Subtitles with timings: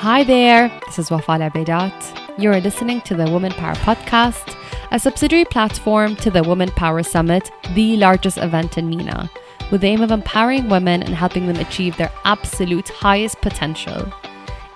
[0.00, 1.92] Hi there, this is Wafala Bedat.
[2.38, 4.56] You're listening to the Woman Power Podcast,
[4.92, 9.30] a subsidiary platform to the Woman Power Summit, the largest event in MENA,
[9.70, 14.10] with the aim of empowering women and helping them achieve their absolute highest potential.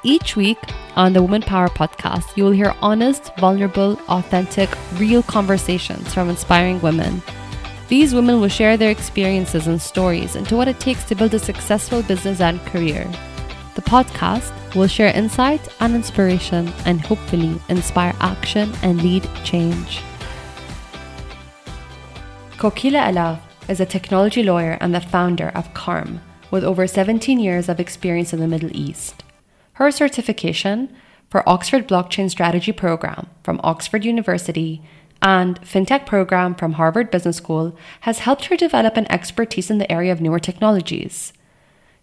[0.02, 0.58] Each week
[0.94, 4.68] on the Woman Power Podcast, you will hear honest, vulnerable, authentic,
[4.98, 7.22] real conversations from inspiring women.
[7.88, 11.38] These women will share their experiences and stories into what it takes to build a
[11.38, 13.10] successful business and career.
[13.74, 20.00] The podcast will share insight and inspiration and hopefully inspire action and lead change.
[22.56, 26.20] Kokila Alagh is a technology lawyer and the founder of Karm,
[26.50, 29.22] with over 17 years of experience in the Middle East.
[29.74, 30.94] Her certification
[31.28, 34.82] for Oxford Blockchain Strategy Program from Oxford University
[35.20, 39.90] and FinTech program from Harvard Business School has helped her develop an expertise in the
[39.90, 41.33] area of newer technologies.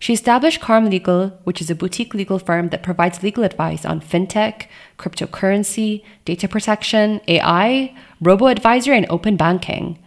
[0.02, 4.02] She established Karm Legal, which is a boutique legal firm that provides legal advice on
[4.02, 4.66] fintech,
[4.98, 10.00] cryptocurrency, data protection, AI, robo advisory, and open banking.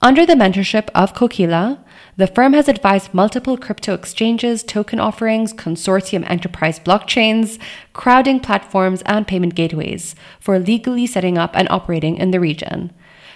[0.00, 1.80] Under the mentorship of Kokila,
[2.16, 7.58] the firm has advised multiple crypto exchanges, token offerings, consortium enterprise blockchains,
[7.94, 12.92] crowding platforms, and payment gateways for legally setting up and operating in the region.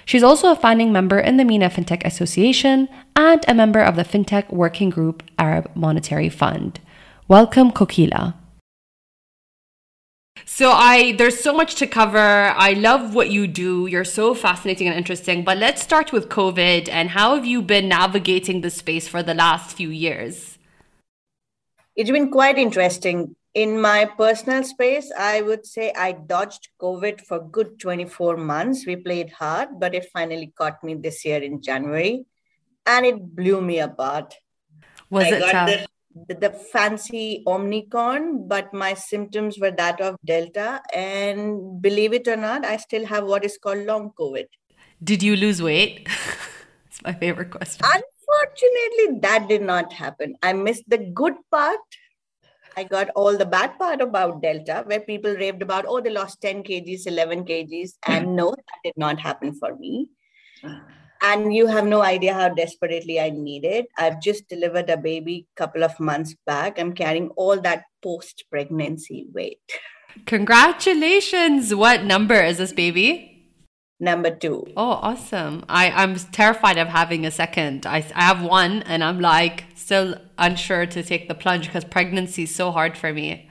[0.06, 4.04] She's also a founding member in the MENA FinTech Association and a member of the
[4.04, 6.78] FinTech Working Group Arab Monetary Fund.
[7.26, 8.34] Welcome, Kokila.
[10.44, 12.18] So I there's so much to cover.
[12.18, 13.88] I love what you do.
[13.88, 15.42] You're so fascinating and interesting.
[15.42, 19.34] But let's start with COVID and how have you been navigating the space for the
[19.34, 20.56] last few years?
[21.96, 23.34] It's been quite interesting.
[23.56, 28.84] In my personal space, I would say I dodged COVID for good 24 months.
[28.86, 32.26] We played hard, but it finally caught me this year in January
[32.84, 34.34] and it blew me apart.
[35.08, 35.86] Was I it tough?
[36.28, 40.82] The, the fancy Omicron, but my symptoms were that of Delta.
[40.94, 44.48] And believe it or not, I still have what is called long COVID.
[45.02, 46.06] Did you lose weight?
[46.86, 47.86] it's my favorite question.
[47.86, 50.36] Unfortunately, that did not happen.
[50.42, 51.80] I missed the good part.
[52.76, 56.40] I got all the bad part about Delta, where people raved about, oh, they lost
[56.42, 57.92] 10 kgs, 11 kgs.
[58.06, 60.10] And no, that did not happen for me
[61.22, 63.86] and you have no idea how desperately I need it.
[63.98, 66.78] I've just delivered a baby couple of months back.
[66.78, 69.60] I'm carrying all that post pregnancy weight.
[70.26, 71.74] Congratulations.
[71.74, 73.35] What number is this baby?
[73.98, 74.66] Number two.
[74.76, 75.64] Oh, awesome.
[75.68, 77.86] I, I'm terrified of having a second.
[77.86, 82.42] I, I have one and I'm like still unsure to take the plunge because pregnancy
[82.42, 83.50] is so hard for me.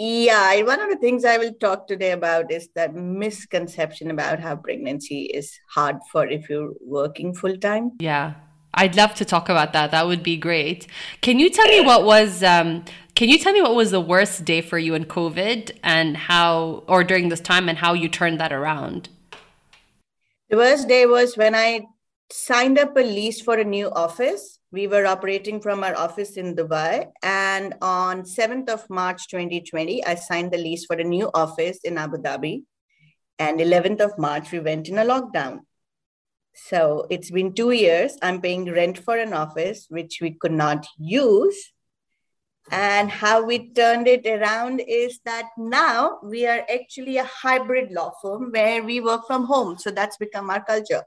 [0.00, 4.54] Yeah, one of the things I will talk today about is that misconception about how
[4.54, 7.90] pregnancy is hard for if you're working full time.
[7.98, 8.34] Yeah,
[8.80, 9.90] I'd love to talk about that.
[9.90, 10.86] That would be great.
[11.20, 12.84] Can you tell me what was um,
[13.14, 16.84] can you tell me what was the worst day for you in COVID and how
[16.86, 19.08] or during this time and how you turned that around?
[20.50, 21.86] The worst day was when I
[22.30, 26.54] signed up a lease for a new office we were operating from our office in
[26.54, 27.06] Dubai.
[27.22, 31.96] And on 7th of March 2020, I signed the lease for a new office in
[31.96, 32.64] Abu Dhabi.
[33.38, 35.60] And 11th of March, we went in a lockdown.
[36.66, 38.16] So it's been two years.
[38.20, 41.72] I'm paying rent for an office, which we could not use.
[42.70, 48.12] And how we turned it around is that now we are actually a hybrid law
[48.20, 49.78] firm where we work from home.
[49.78, 51.04] So that's become our culture.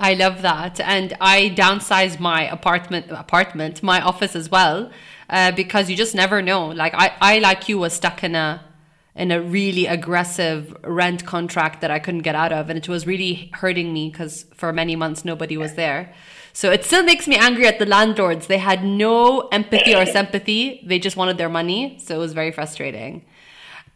[0.00, 4.90] I love that, and I downsized my apartment, apartment, my office as well,
[5.28, 6.68] uh, because you just never know.
[6.68, 8.64] Like I, I like you was stuck in a
[9.16, 13.06] in a really aggressive rent contract that I couldn't get out of, and it was
[13.06, 16.12] really hurting me because for many months nobody was there.
[16.52, 18.46] So it still makes me angry at the landlords.
[18.46, 20.84] They had no empathy or sympathy.
[20.86, 23.24] They just wanted their money, so it was very frustrating.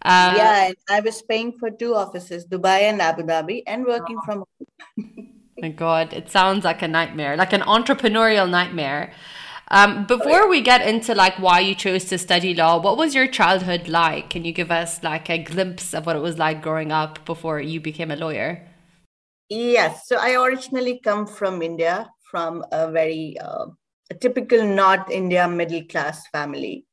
[0.03, 4.45] Uh, yeah, I was paying for two offices, Dubai and Abu Dhabi, and working from
[4.97, 5.29] home.
[5.61, 9.13] My God, it sounds like a nightmare, like an entrepreneurial nightmare.
[9.71, 13.27] Um, before we get into like why you chose to study law, what was your
[13.27, 14.31] childhood like?
[14.31, 17.61] Can you give us like a glimpse of what it was like growing up before
[17.61, 18.67] you became a lawyer?
[19.51, 23.67] Yes, so I originally come from India, from a very uh,
[24.11, 26.87] a typical North India middle class family.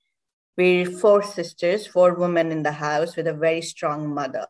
[0.57, 4.47] We're four sisters, four women in the house with a very strong mother.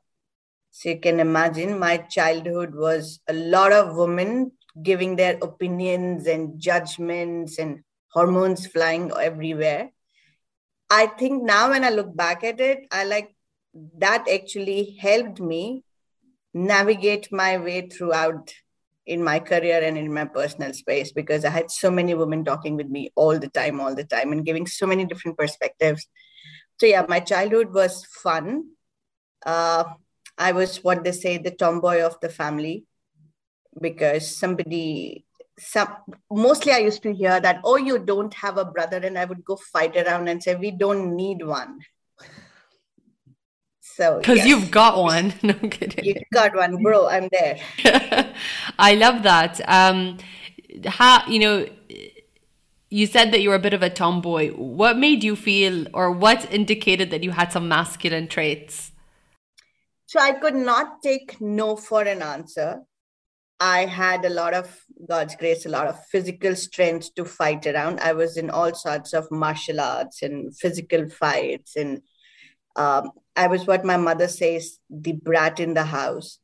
[0.72, 4.51] So you can imagine my childhood was a lot of women
[4.81, 7.83] giving their opinions and judgments and
[8.15, 9.91] hormones flying everywhere.
[10.89, 13.35] I think now when I look back at it, I like
[13.97, 15.83] that actually helped me
[16.53, 18.53] navigate my way throughout
[19.06, 22.75] in my career and in my personal space because I had so many women talking
[22.75, 26.07] with me all the time, all the time, and giving so many different perspectives
[26.77, 28.71] so yeah, my childhood was fun.
[29.45, 29.85] Uh,
[30.38, 32.85] I was what they say the tomboy of the family
[33.79, 35.25] because somebody
[35.57, 35.96] some
[36.31, 39.44] mostly I used to hear that, oh, you don't have a brother, and I would
[39.46, 41.80] go fight around and say, we don't need one.
[43.96, 44.48] So because yes.
[44.48, 46.04] you've got one, no kidding.
[46.04, 47.07] You've got one, bro.
[47.07, 47.60] I'm there.
[48.80, 49.62] I love that.
[49.69, 50.18] Um,
[50.86, 51.68] how you know?
[52.90, 54.51] You said that you were a bit of a tomboy.
[54.51, 58.92] What made you feel, or what indicated that you had some masculine traits?
[60.08, 62.81] So I could not take no for an answer.
[63.60, 68.00] I had a lot of God's grace, a lot of physical strength to fight around.
[68.00, 72.02] I was in all sorts of martial arts and physical fights, and
[72.75, 76.40] um, I was what my mother says, the brat in the house.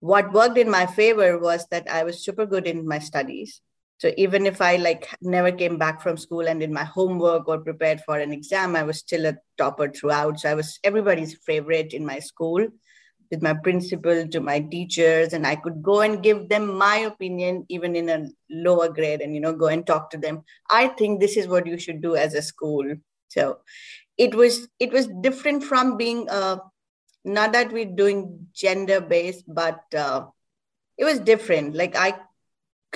[0.00, 3.60] What worked in my favor was that I was super good in my studies.
[3.98, 7.58] So even if I like never came back from school and did my homework or
[7.58, 10.38] prepared for an exam, I was still a topper throughout.
[10.38, 12.68] So I was everybody's favorite in my school
[13.30, 17.64] with my principal to my teachers and i could go and give them my opinion
[17.68, 20.42] even in a lower grade and you know go and talk to them.
[20.70, 22.94] I think this is what you should do as a school.
[23.28, 23.58] So
[24.16, 26.58] it was it was different from being uh
[27.24, 30.26] not that we're doing gender based but uh,
[30.96, 31.74] it was different.
[31.74, 32.14] Like i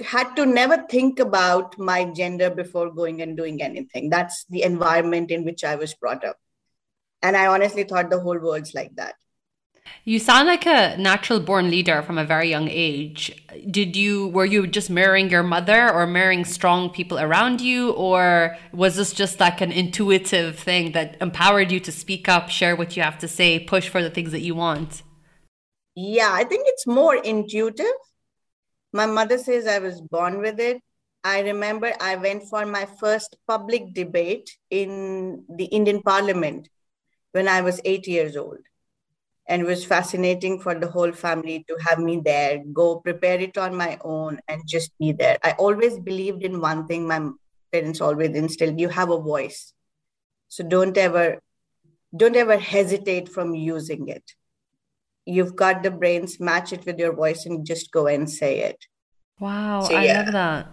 [0.03, 4.09] had to never think about my gender before going and doing anything.
[4.09, 6.39] That's the environment in which i was brought up.
[7.21, 9.15] And i honestly thought the whole world's like that
[10.05, 13.31] you sound like a natural born leader from a very young age.
[13.71, 18.57] Did you were you just mirroring your mother or mirroring strong people around you or
[18.73, 22.97] was this just like an intuitive thing that empowered you to speak up, share what
[22.97, 25.03] you have to say, push for the things that you want?
[25.95, 27.87] Yeah, I think it's more intuitive.
[28.93, 30.81] My mother says I was born with it.
[31.25, 36.69] I remember I went for my first public debate in the Indian Parliament
[37.31, 38.59] when I was 8 years old
[39.47, 43.59] and it was fascinating for the whole family to have me there go prepare it
[43.59, 45.39] on my own and just be there.
[45.43, 47.29] I always believed in one thing my
[47.73, 49.73] parents always instilled you have a voice.
[50.49, 51.41] So don't ever
[52.15, 54.25] don't ever hesitate from using it.
[55.25, 58.87] You've got the brains match it with your voice and just go and say it.
[59.41, 60.23] Wow so, i yeah.
[60.23, 60.67] love that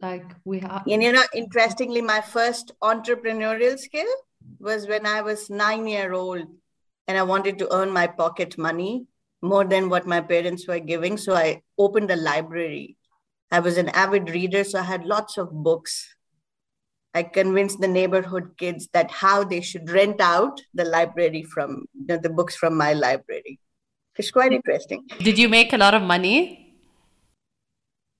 [0.00, 4.12] like we have and you know interestingly my first entrepreneurial skill
[4.58, 6.46] was when i was nine year old
[7.08, 9.06] and I wanted to earn my pocket money
[9.42, 11.16] more than what my parents were giving.
[11.16, 12.96] So I opened a library.
[13.50, 16.14] I was an avid reader, so I had lots of books.
[17.14, 22.16] I convinced the neighborhood kids that how they should rent out the library from know,
[22.16, 23.58] the books from my library.
[24.16, 25.04] It's quite interesting.
[25.18, 26.74] Did you make a lot of money?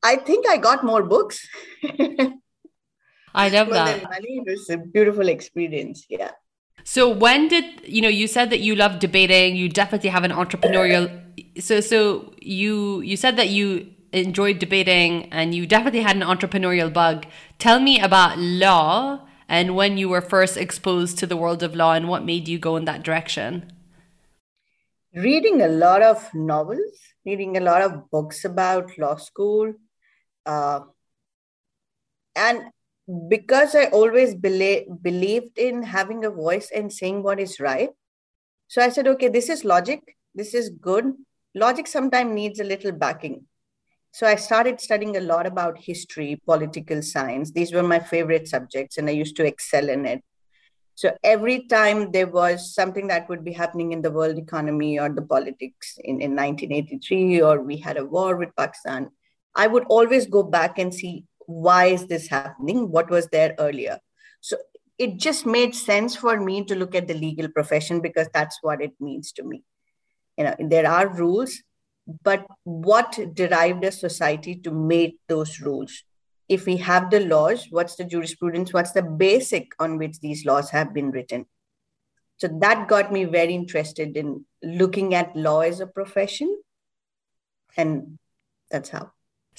[0.03, 1.47] I think I got more books.
[3.35, 4.03] I love that.
[4.03, 4.43] Money.
[4.45, 6.05] It was a beautiful experience.
[6.09, 6.33] Yeah.
[6.85, 10.33] So when did you know you said that you love debating, you definitely have an
[10.33, 11.23] entrepreneurial
[11.59, 16.93] so so you you said that you enjoyed debating and you definitely had an entrepreneurial
[16.93, 17.27] bug.
[17.59, 21.93] Tell me about law and when you were first exposed to the world of law
[21.93, 23.73] and what made you go in that direction.
[25.15, 29.75] Reading a lot of novels, reading a lot of books about law school,
[30.47, 30.81] uh,
[32.35, 32.72] and
[33.29, 37.91] because I always believe, believed in having a voice and saying what is right.
[38.69, 40.17] So I said, okay, this is logic.
[40.35, 41.13] This is good.
[41.55, 43.45] Logic sometimes needs a little backing.
[44.13, 47.51] So I started studying a lot about history, political science.
[47.51, 50.23] These were my favorite subjects, and I used to excel in it.
[50.95, 55.09] So every time there was something that would be happening in the world economy or
[55.09, 59.11] the politics in, in 1983, or we had a war with Pakistan,
[59.55, 62.91] I would always go back and see why is this happening?
[62.91, 63.99] What was there earlier?
[64.41, 64.57] So
[64.99, 68.81] it just made sense for me to look at the legal profession because that's what
[68.81, 69.65] it means to me.
[70.37, 71.63] You know, there are rules,
[72.23, 76.05] but what derived a society to make those rules?
[76.49, 78.73] If we have the laws, what's the jurisprudence?
[78.73, 81.47] What's the basic on which these laws have been written?
[82.39, 86.61] So that got me very interested in looking at law as a profession.
[87.77, 88.19] And
[88.71, 89.13] that's how.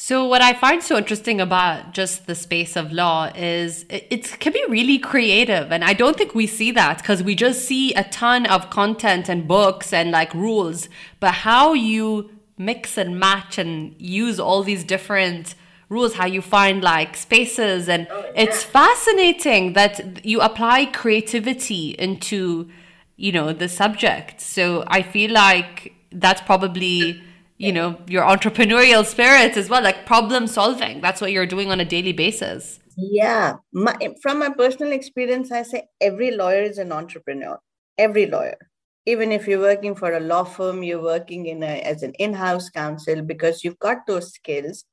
[0.05, 4.39] So, what I find so interesting about just the space of law is it, it
[4.41, 5.71] can be really creative.
[5.71, 9.29] And I don't think we see that because we just see a ton of content
[9.29, 10.89] and books and like rules.
[11.21, 15.55] But how you mix and match and use all these different
[15.87, 18.43] rules, how you find like spaces, and oh, yeah.
[18.43, 22.69] it's fascinating that you apply creativity into,
[23.15, 24.41] you know, the subject.
[24.41, 27.23] So, I feel like that's probably
[27.63, 31.79] you know your entrepreneurial spirit as well like problem solving that's what you're doing on
[31.79, 33.57] a daily basis Yeah.
[33.71, 37.59] My, from my personal experience, I say every lawyer is an entrepreneur.
[37.97, 38.57] Every lawyer.
[39.05, 42.33] Even if you're working for a law firm, you're working in a, as an in
[42.33, 44.85] house counsel because you've got those skills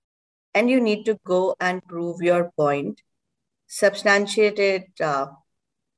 [0.55, 3.01] and you need to go and prove your point,
[3.69, 5.27] substantiate it, uh,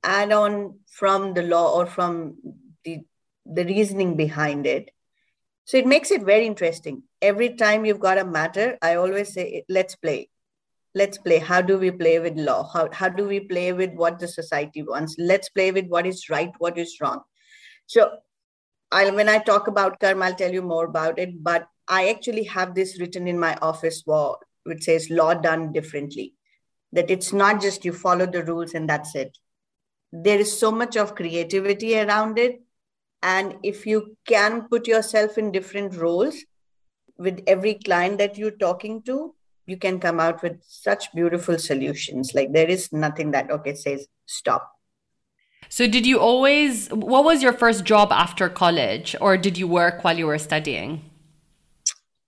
[0.02, 2.36] add on from the law or from
[2.84, 3.00] the,
[3.46, 4.90] the reasoning behind it.
[5.64, 7.04] So it makes it very interesting.
[7.20, 10.28] Every time you've got a matter, I always say, let's play.
[10.94, 11.38] Let's play.
[11.38, 12.68] How do we play with law?
[12.72, 15.16] How, how do we play with what the society wants?
[15.18, 17.20] Let's play with what is right what is wrong.
[17.86, 18.10] So
[18.90, 22.44] I, when i talk about karma i'll tell you more about it but i actually
[22.44, 26.34] have this written in my office wall which says law done differently.
[26.92, 29.38] That it's not just you follow the rules and that's it.
[30.12, 32.62] There is so much of creativity around it
[33.22, 36.36] and if you can put yourself in different roles
[37.18, 39.34] with every client that you're talking to
[39.66, 42.34] you can come out with such beautiful solutions.
[42.34, 44.70] Like there is nothing that, okay, says stop.
[45.68, 50.04] So, did you always, what was your first job after college, or did you work
[50.04, 51.02] while you were studying?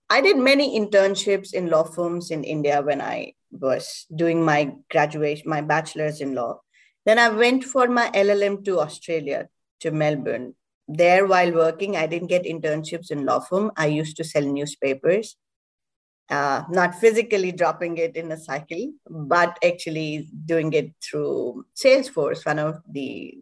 [0.09, 5.49] I did many internships in law firms in India when I was doing my graduation,
[5.49, 6.61] my bachelor's in law.
[7.05, 9.49] Then I went for my LLM to Australia,
[9.81, 10.55] to Melbourne.
[10.87, 13.71] There, while working, I didn't get internships in law firm.
[13.75, 15.35] I used to sell newspapers
[16.29, 22.59] uh, not physically dropping it in a cycle, but actually doing it through Salesforce, one
[22.59, 23.37] of the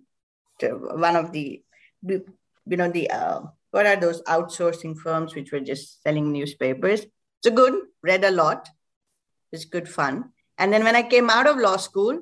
[0.61, 1.61] one of the
[2.03, 7.05] you know the uh, what are those outsourcing firms which were just selling newspapers.
[7.43, 8.69] So good, read a lot.
[9.51, 10.31] It's good fun.
[10.57, 12.19] And then when I came out of law school,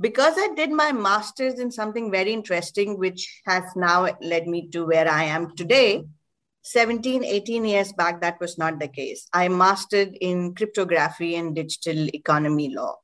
[0.00, 4.84] because I did my master's in something very interesting, which has now led me to
[4.86, 6.04] where I am today,
[6.62, 9.28] 17, 18 years back, that was not the case.
[9.32, 12.96] I mastered in cryptography and digital economy law.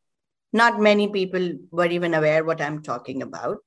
[0.52, 3.58] Not many people were even aware what I'm talking about.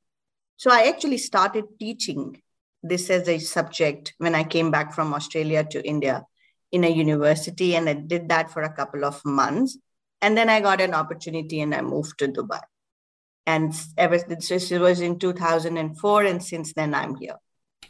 [0.58, 2.42] So I actually started teaching
[2.82, 6.26] this as a subject when I came back from Australia to India
[6.72, 9.78] in a university, and I did that for a couple of months.
[10.22, 12.62] And then I got an opportunity and I moved to Dubai.
[13.52, 17.38] And ever since it was in 2004, and since then I'm here.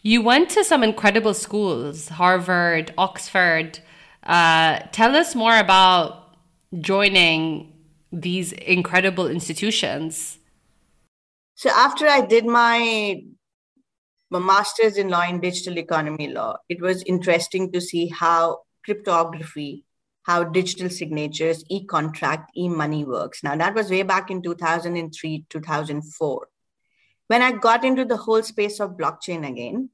[0.02, 3.80] You went to some incredible schools, Harvard, Oxford.
[4.24, 6.36] Uh, tell us more about
[6.80, 7.74] joining
[8.12, 10.40] these incredible institutions.
[11.54, 13.22] So, after I did my,
[14.32, 19.86] my master's in law in digital economy law, it was interesting to see how cryptography,
[20.24, 23.44] how digital signatures, e contract, e money works.
[23.44, 26.48] Now, that was way back in 2003, 2004
[27.32, 29.90] when I got into the whole space of blockchain again,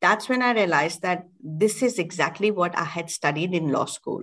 [0.00, 4.22] that's when I realized that this is exactly what I had studied in law school.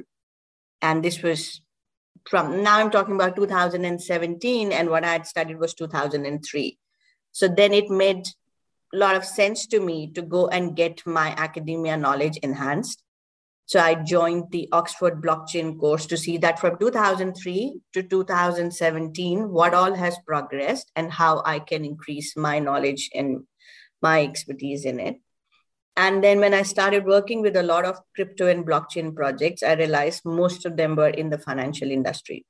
[0.81, 1.59] And this was
[2.29, 6.79] from now I'm talking about 2017, and what I had studied was 2003.
[7.33, 8.25] So then it made
[8.93, 13.03] a lot of sense to me to go and get my academia knowledge enhanced
[13.69, 19.75] so I joined the Oxford blockchain course to see that from 2003 to 2017, what
[19.75, 23.43] all has progressed and how I can increase my knowledge and
[24.01, 25.17] my expertise in it.
[25.95, 29.73] And then when I started working with a lot of crypto and blockchain projects, I
[29.73, 32.47] realized most of them were in the financial industry.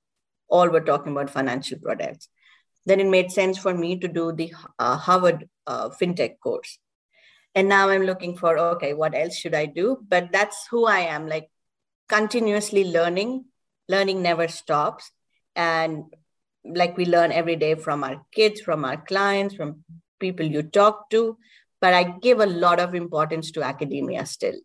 [0.47, 2.29] All were talking about financial products.
[2.85, 6.79] Then it made sense for me to do the uh, Harvard uh, FinTech course
[7.55, 9.97] and now i'm looking for okay what else should i do?
[10.07, 11.49] But that's who i am like
[12.09, 13.45] continuously learning.
[13.87, 15.11] Learning never stops.
[15.55, 16.03] And
[16.65, 19.83] like we learn every day from our kids from our clients from
[20.19, 21.37] people you talk to.
[21.79, 24.59] But i give a lot of importance to academia still.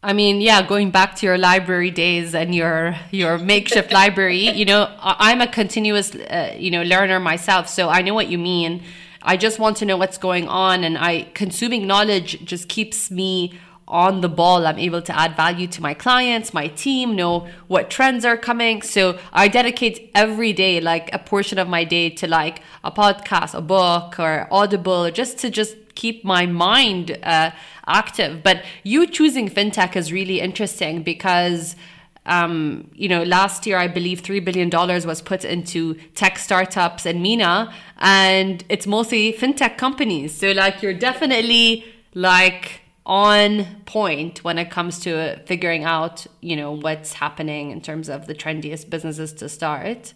[0.00, 4.64] I mean, yeah, going back to your library days and your your makeshift library, you
[4.64, 8.84] know, I'm a continuous, uh, you know, learner myself, so I know what you mean.
[9.22, 13.58] I just want to know what's going on and I consuming knowledge just keeps me
[13.88, 14.66] on the ball.
[14.66, 18.82] I'm able to add value to my clients, my team, know what trends are coming.
[18.82, 23.54] So I dedicate every day, like a portion of my day to like a podcast,
[23.54, 27.50] a book or audible, just to just keep my mind uh,
[27.86, 28.42] active.
[28.42, 31.74] But you choosing fintech is really interesting because
[32.26, 37.06] um, you know, last year I believe three billion dollars was put into tech startups
[37.06, 40.36] and MENA, and it's mostly fintech companies.
[40.36, 41.84] So like you're definitely
[42.14, 48.08] like on point when it comes to figuring out, you know, what's happening in terms
[48.10, 50.12] of the trendiest businesses to start.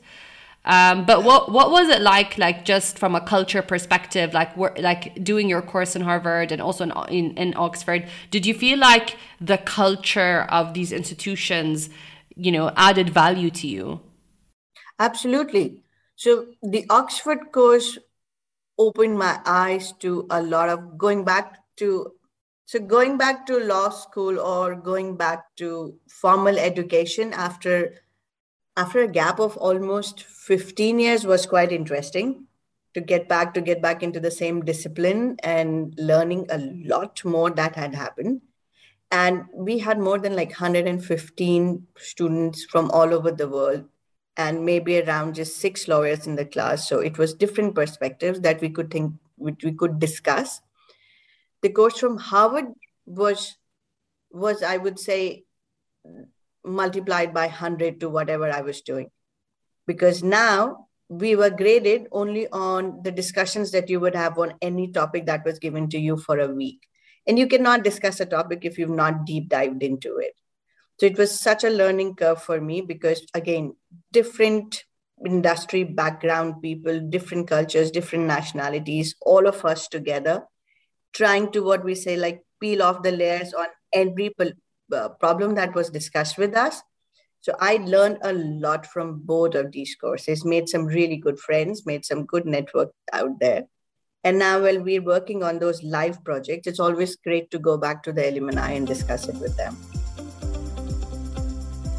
[0.65, 5.23] Um, but what what was it like, like just from a culture perspective, like like
[5.25, 8.09] doing your course in Harvard and also in, in, in Oxford?
[8.31, 11.91] Did you feel like the culture of these institutions,
[12.37, 14.01] you know, added value to you?
[14.99, 15.83] Absolutely.
[16.15, 17.99] So the Oxford course
[18.79, 22.13] opened my eyes to a lot of going back to
[22.67, 27.95] so going back to law school or going back to formal education after
[28.77, 32.47] after a gap of almost 15 years was quite interesting
[32.95, 37.51] to get back to get back into the same discipline and learning a lot more
[37.51, 38.43] that had happened.
[39.11, 43.85] And we had more than like 115 students from all over the world
[44.37, 46.89] and maybe around just six lawyers in the class.
[46.89, 50.61] So it was different perspectives that we could think which we could discuss.
[51.61, 52.67] The course from harvard
[53.07, 53.57] was
[54.31, 55.45] was i would say
[56.65, 59.11] multiplied by 100 to whatever i was doing.
[59.87, 64.89] Because now we were graded only on the discussions that you would have on any
[64.89, 66.89] topic that was given to you for a week.
[67.27, 70.33] And you cannot discuss a topic if you've not deep dived into it.
[70.99, 73.75] So it was such a learning curve for me because, again,
[74.13, 74.85] different
[75.25, 80.45] industry background people, different cultures, different nationalities, all of us together,
[81.13, 84.31] trying to what we say, like peel off the layers on every
[84.93, 86.83] uh, problem that was discussed with us.
[87.41, 91.85] So I learned a lot from both of these courses, made some really good friends,
[91.85, 93.65] made some good network out there.
[94.23, 98.05] And now, while we're working on those live projects, it's always great to go back
[98.05, 99.77] to the alumni and discuss it with them.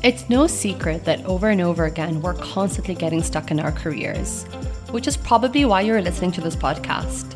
[0.04, 4.44] It's no secret that over and over again, we're constantly getting stuck in our careers,
[4.92, 7.33] which is probably why you're listening to this podcast.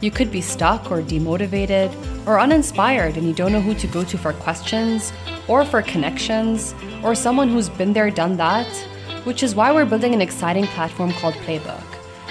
[0.00, 1.94] You could be stuck or demotivated
[2.26, 5.12] or uninspired and you don't know who to go to for questions
[5.46, 8.66] or for connections or someone who's been there, done that,
[9.24, 11.84] which is why we're building an exciting platform called Playbook.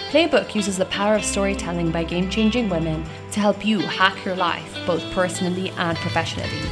[0.10, 4.36] Playbook uses the power of storytelling by game changing women to help you hack your
[4.36, 6.72] life, both personally and professionally.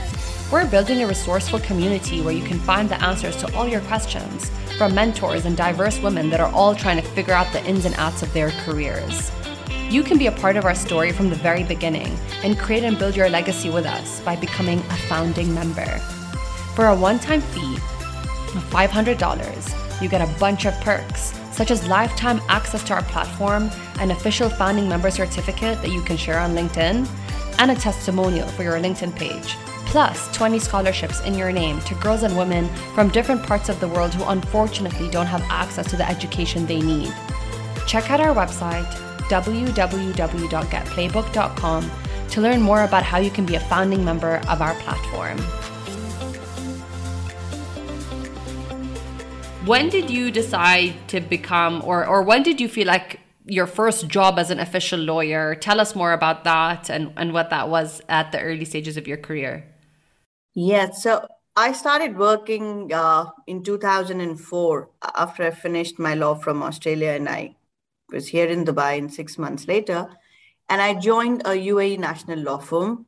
[0.51, 4.49] We're building a resourceful community where you can find the answers to all your questions
[4.79, 7.93] from mentors and diverse women that are all trying to figure out the ins and
[7.95, 9.31] outs of their careers.
[9.89, 12.99] You can be a part of our story from the very beginning and create and
[12.99, 15.85] build your legacy with us by becoming a founding member.
[16.75, 21.87] For a one time fee of $500, you get a bunch of perks, such as
[21.87, 26.53] lifetime access to our platform, an official founding member certificate that you can share on
[26.53, 27.07] LinkedIn,
[27.57, 29.55] and a testimonial for your LinkedIn page
[29.87, 33.87] plus 20 scholarships in your name to girls and women from different parts of the
[33.87, 37.11] world who unfortunately don't have access to the education they need.
[37.87, 41.91] Check out our website, www.getplaybook.com,
[42.29, 45.37] to learn more about how you can be a founding member of our platform.
[49.67, 54.07] When did you decide to become, or, or when did you feel like your first
[54.07, 55.55] job as an official lawyer?
[55.55, 59.07] Tell us more about that and, and what that was at the early stages of
[59.07, 59.65] your career.
[60.55, 61.03] Yes.
[61.03, 67.27] So I started working uh, in 2004 after I finished my law from Australia and
[67.27, 67.56] I
[68.11, 70.07] was here in Dubai in six months later.
[70.69, 73.05] And I joined a UAE national law firm.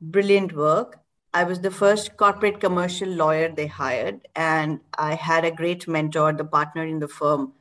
[0.00, 1.00] Brilliant work.
[1.32, 4.28] I was the first corporate commercial lawyer they hired.
[4.34, 7.52] And I had a great mentor, the partner in the firm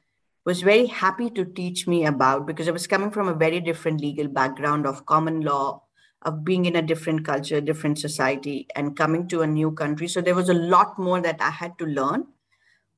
[0.45, 3.99] was very happy to teach me about because I was coming from a very different
[3.99, 5.81] legal background of common law,
[6.21, 10.07] of being in a different culture, different society, and coming to a new country.
[10.07, 12.27] So there was a lot more that I had to learn.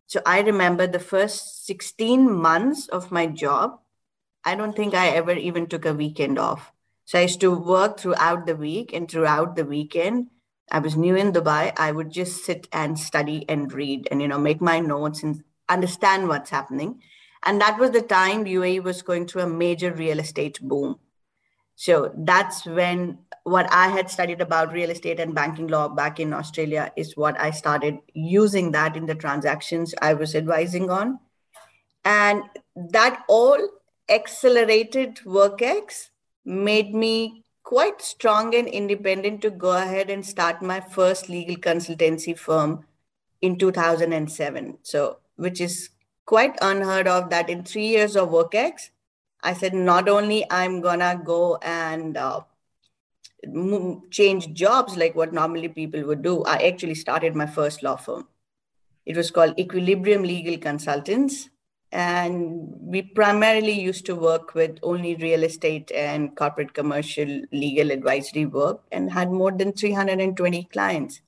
[0.07, 3.79] So I remember the first 16 months of my job,
[4.43, 6.71] I don't think I ever even took a weekend off.
[7.03, 10.27] So I used to work throughout the week, and throughout the weekend,
[10.71, 11.73] I was new in Dubai.
[11.77, 15.43] I would just sit and study and read and you know make my notes and
[15.69, 17.01] understand what's happening.
[17.43, 20.99] And that was the time UAE was going through a major real estate boom.
[21.75, 26.33] So that's when what I had studied about real estate and banking law back in
[26.33, 31.19] Australia is what I started using that in the transactions I was advising on.
[32.03, 32.43] And
[32.75, 33.69] that all
[34.09, 36.09] accelerated WorkX
[36.43, 42.37] made me quite strong and independent to go ahead and start my first legal consultancy
[42.37, 42.85] firm
[43.41, 44.77] in 2007.
[44.83, 45.89] So, which is
[46.25, 48.89] quite unheard of that in three years of WorkX,
[49.41, 52.41] I said, not only I'm gonna go and uh,
[54.11, 58.27] change jobs like what normally people would do, I actually started my first law firm.
[59.05, 61.49] It was called Equilibrium Legal Consultants.
[61.89, 68.45] And we primarily used to work with only real estate and corporate commercial legal advisory
[68.45, 71.21] work and had more than 320 clients.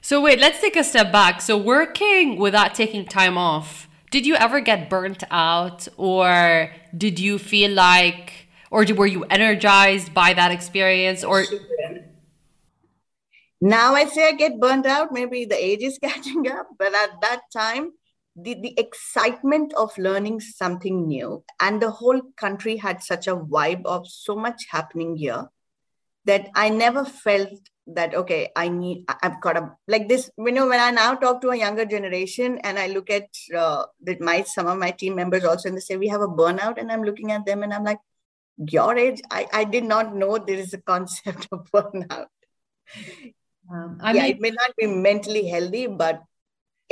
[0.00, 1.42] So, wait, let's take a step back.
[1.42, 7.38] So, working without taking time off did you ever get burnt out or did you
[7.38, 8.41] feel like
[8.72, 11.44] or were you energized by that experience or
[13.60, 15.12] now i say i get burnt out.
[15.12, 17.92] Maybe the age is catching up but at that time
[18.34, 23.84] the, the excitement of learning something new and the whole country had such a vibe
[23.84, 25.48] of so much happening here
[26.24, 27.50] that i never felt
[27.86, 31.40] that okay i need i've got a like this you know when i now talk
[31.42, 35.16] to a younger generation and i look at uh, that my some of my team
[35.16, 37.74] members also and they say we have a burnout and i'm looking at them and
[37.74, 37.98] i'm like
[38.56, 42.26] your age i, I did not know there is a concept of burnout
[43.70, 46.22] um, I yeah, mean, it may not be mentally healthy but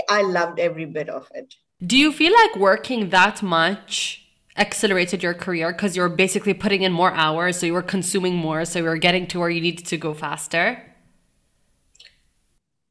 [0.08, 4.20] i loved every bit of it do you feel like working that much
[4.56, 8.36] accelerated your career because you were basically putting in more hours, so you were consuming
[8.36, 10.82] more, so you were getting to where you needed to go faster?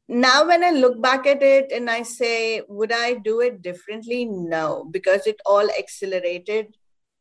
[0.08, 4.24] Now, when I look back at it and I say, would I do it differently?
[4.24, 6.74] No, because it all accelerated,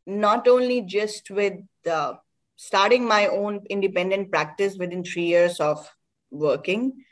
[0.06, 1.54] not only just with
[1.90, 2.14] uh,
[2.56, 5.90] starting my own independent practice within three years of
[6.32, 7.06] working,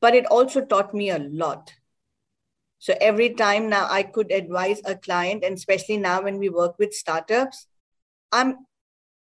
[0.00, 1.72] but it also taught me a lot
[2.78, 6.78] so every time now I could advise a client, and especially now when we work
[6.78, 7.66] with startups,
[8.32, 8.66] I'm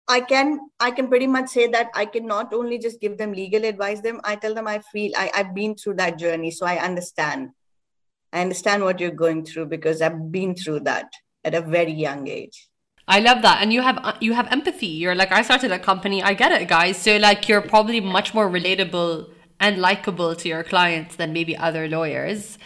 [0.09, 3.33] I can I can pretty much say that I can not only just give them
[3.33, 6.51] legal advice them, I tell them I feel I, I've been through that journey.
[6.51, 7.51] So I understand.
[8.33, 11.11] I understand what you're going through because I've been through that
[11.47, 12.69] at a very young age.
[13.09, 14.89] I love that, and you have you have empathy.
[14.89, 16.23] You're like, I started a company.
[16.23, 16.97] I get it, guys.
[16.97, 19.31] So like, you're probably much more relatable
[19.61, 22.59] and likable to your clients than maybe other lawyers.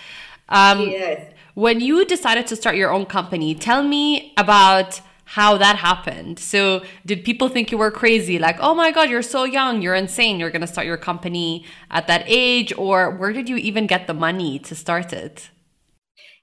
[0.49, 1.33] Um, yes.
[1.55, 5.01] When you decided to start your own company, tell me about
[5.37, 6.38] how that happened.
[6.38, 8.38] So, did people think you were crazy?
[8.38, 11.66] Like, oh my God, you're so young, you're insane, you're going to start your company
[11.90, 12.73] at that age?
[12.77, 15.51] Or where did you even get the money to start it?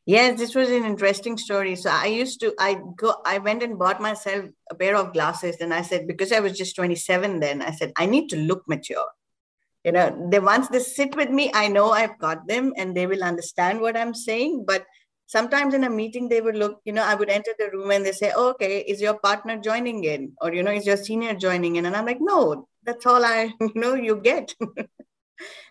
[0.08, 1.76] Yes, this was an interesting story.
[1.76, 5.58] So I used to, I go, I went and bought myself a pair of glasses,
[5.60, 8.64] and I said because I was just 27 then, I said I need to look
[8.70, 9.06] mature.
[9.84, 13.08] You know they once they sit with me i know i've got them and they
[13.08, 14.66] will understand what i'm saying.
[14.68, 14.86] But
[15.28, 18.06] sometimes in a meeting they would look you know i would enter the room and
[18.06, 20.34] they say oh, okay is your partner joining in?
[20.42, 21.86] Or you know is your senior joining in?
[21.86, 24.56] And i'm like no that's all i you know you get.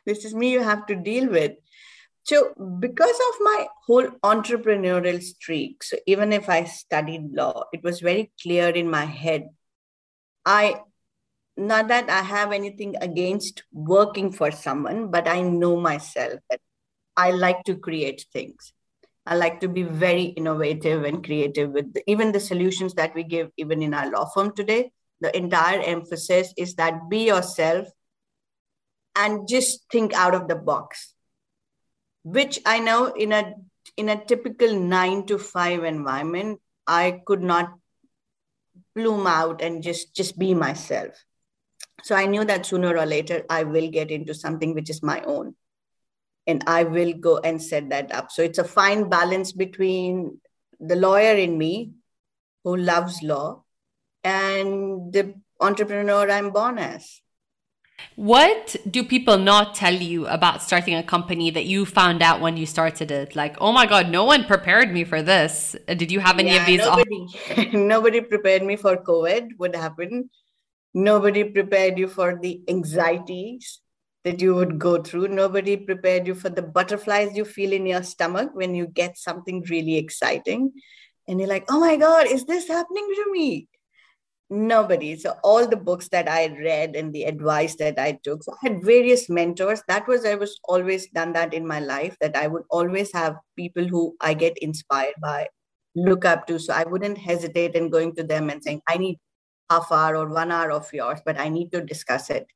[0.06, 1.52] This is me you have to deal with
[2.26, 8.00] so because of my whole entrepreneurial streak so even if i studied law it was
[8.00, 9.48] very clear in my head
[10.44, 10.80] i
[11.56, 16.60] not that I have anything against working for someone, but I know myself that
[17.16, 18.72] I like to create things.
[19.24, 23.24] I like to be very innovative and creative with the, even the solutions that we
[23.24, 24.92] give, even in our law firm today.
[25.20, 27.88] The entire emphasis is that be yourself
[29.16, 31.14] and just think out of the box,
[32.26, 33.54] which I know in a
[33.96, 37.72] in a typical nine to five environment, I could not
[38.94, 41.24] bloom out and just just be myself
[42.02, 45.22] so I knew that sooner or later I will get into something which is my
[45.22, 45.54] own.
[46.46, 48.30] And I will go and set that up.
[48.30, 50.40] So it's a fine balance between
[50.78, 51.92] the lawyer in me
[52.62, 53.64] who loves law
[54.22, 57.20] and the entrepreneur I'm born as.
[58.16, 62.56] What do people not tell you about starting a company that you found out when
[62.56, 63.36] you started it?
[63.36, 65.76] Like, oh my God, no one prepared me for this.
[65.86, 66.78] Did you have any yeah, of these?
[66.78, 70.30] Nobody, nobody prepared me for COVID, what happened
[70.96, 73.80] nobody prepared you for the anxieties
[74.24, 78.02] that you would go through nobody prepared you for the butterflies you feel in your
[78.02, 80.72] stomach when you get something really exciting
[81.28, 83.68] and you're like oh my god is this happening to me
[84.48, 88.52] nobody so all the books that i read and the advice that i took so
[88.52, 92.36] i had various mentors that was i was always done that in my life that
[92.36, 95.48] i would always have people who i get inspired by
[95.96, 99.18] look up to so i wouldn't hesitate in going to them and saying i need
[99.70, 102.46] half hour or one hour of yours, but I need to discuss it.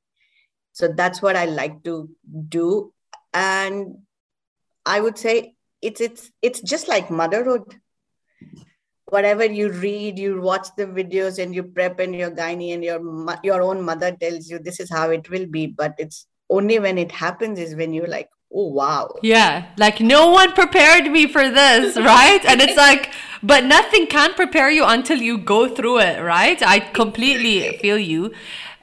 [0.73, 2.09] So that's what I like to
[2.49, 2.93] do.
[3.33, 3.99] And
[4.87, 7.81] I would say it's it's it's just like motherhood.
[9.11, 13.01] Whatever you read, you watch the videos and you prep and your gynae and your
[13.43, 15.67] your own mother tells you this is how it will be.
[15.67, 19.15] But it's only when it happens is when you're like, oh wow.
[19.23, 22.45] Yeah like no one prepared me for this right?
[22.45, 26.63] And it's like but nothing can prepare you until you go through it right?
[26.63, 28.33] I completely feel you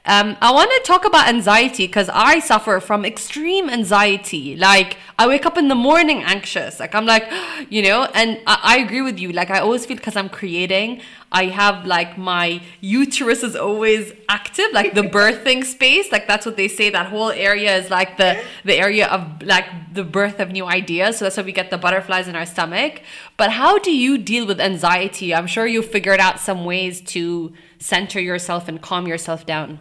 [0.08, 4.56] um, I want to talk about anxiety because I suffer from extreme anxiety.
[4.56, 6.80] Like, I wake up in the morning anxious.
[6.80, 7.30] Like, I'm like,
[7.68, 9.32] you know, and I, I agree with you.
[9.32, 14.72] Like, I always feel because I'm creating, I have like my uterus is always active,
[14.72, 16.10] like the birthing space.
[16.10, 16.88] Like, that's what they say.
[16.88, 21.18] That whole area is like the, the area of like the birth of new ideas.
[21.18, 23.02] So that's why we get the butterflies in our stomach.
[23.36, 25.34] But how do you deal with anxiety?
[25.34, 29.80] I'm sure you figured out some ways to center yourself and calm yourself down.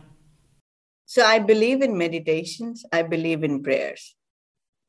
[1.07, 4.13] So I believe in meditations, I believe in prayers.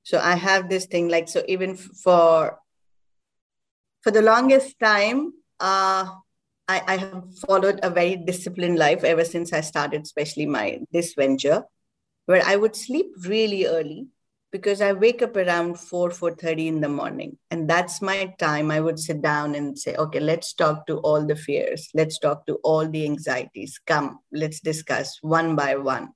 [0.02, 2.60] So I have this thing like, so even for
[4.02, 6.06] For the longest time, uh,
[6.70, 11.14] I, I have followed a very disciplined life ever since I started, especially my this
[11.18, 11.66] venture,
[12.26, 14.06] where I would sleep really early
[14.50, 17.36] because I wake up around 4, 4.30 in the morning.
[17.50, 18.70] And that's my time.
[18.70, 21.88] I would sit down and say, okay, let's talk to all the fears.
[21.94, 23.78] Let's talk to all the anxieties.
[23.86, 26.10] Come, let's discuss one by one.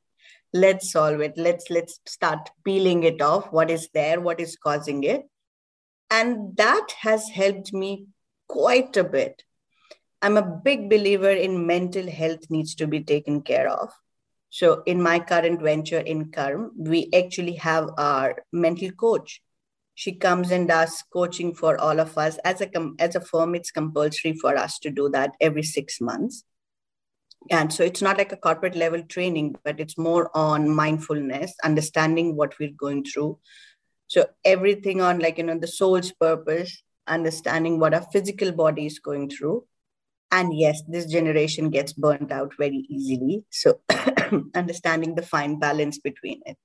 [0.54, 1.34] Let's solve it.
[1.36, 3.50] Let's let's start peeling it off.
[3.52, 4.20] What is there?
[4.20, 5.22] What is causing it?
[6.10, 8.06] And that has helped me
[8.48, 9.44] quite a bit.
[10.20, 13.90] I'm a big believer in mental health needs to be taken care of
[14.52, 19.40] so in my current venture in Karm, we actually have our mental coach.
[19.94, 22.36] She comes and does coaching for all of us.
[22.44, 26.44] As a, as a firm, it's compulsory for us to do that every six months.
[27.50, 32.36] And so it's not like a corporate level training, but it's more on mindfulness, understanding
[32.36, 33.38] what we're going through.
[34.08, 38.98] So everything on like, you know, the soul's purpose, understanding what our physical body is
[38.98, 39.64] going through,
[40.32, 43.44] and yes this generation gets burnt out very easily.
[43.50, 43.80] So
[44.54, 46.56] understanding the fine balance between it.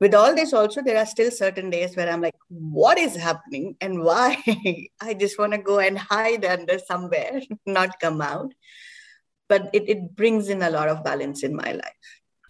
[0.00, 3.76] With all this also there are still certain days where i'm like what is happening?
[3.80, 4.42] And why?
[5.00, 8.52] I just want to go and hide under somewhere not come out.
[9.48, 12.06] But it, it brings in a lot of balance in my life.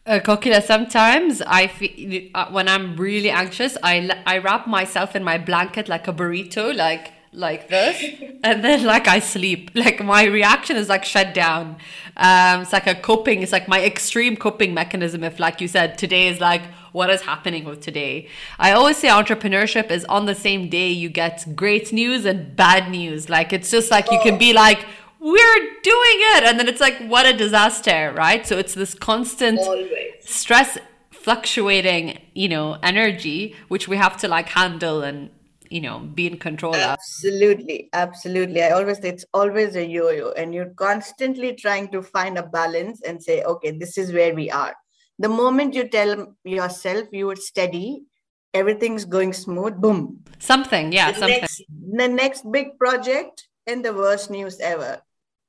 [0.06, 5.24] Uh, Kokila, sometimes I feel uh, when I'm really anxious, I, I wrap myself in
[5.24, 8.02] my blanket like a burrito, like like this
[8.42, 9.70] and then like i sleep.
[9.74, 11.76] Like my reaction is like shut down.
[12.16, 15.98] Um it's like a coping it's like my extreme coping mechanism if like you said
[15.98, 18.28] today is like what is happening with today.
[18.58, 22.90] I always say entrepreneurship is on the same day you get great news and bad
[22.90, 23.28] news.
[23.28, 24.86] Like it's just like you can be like
[25.20, 28.46] we're doing it and then it's like what a disaster right?
[28.46, 29.90] So it's this constant Always.
[30.20, 30.78] stress
[31.10, 35.28] fluctuating you know energy which we have to like handle and
[35.70, 38.08] you know be in control absolutely of.
[38.08, 42.42] absolutely i always say it's always a yo-yo and you're constantly trying to find a
[42.42, 44.74] balance and say okay this is where we are.
[45.18, 48.04] The moment you tell yourself you are steady
[48.52, 50.24] everything's going smooth boom.
[50.38, 51.40] Something yeah the something.
[51.40, 55.00] next, the next big project and the worst news ever.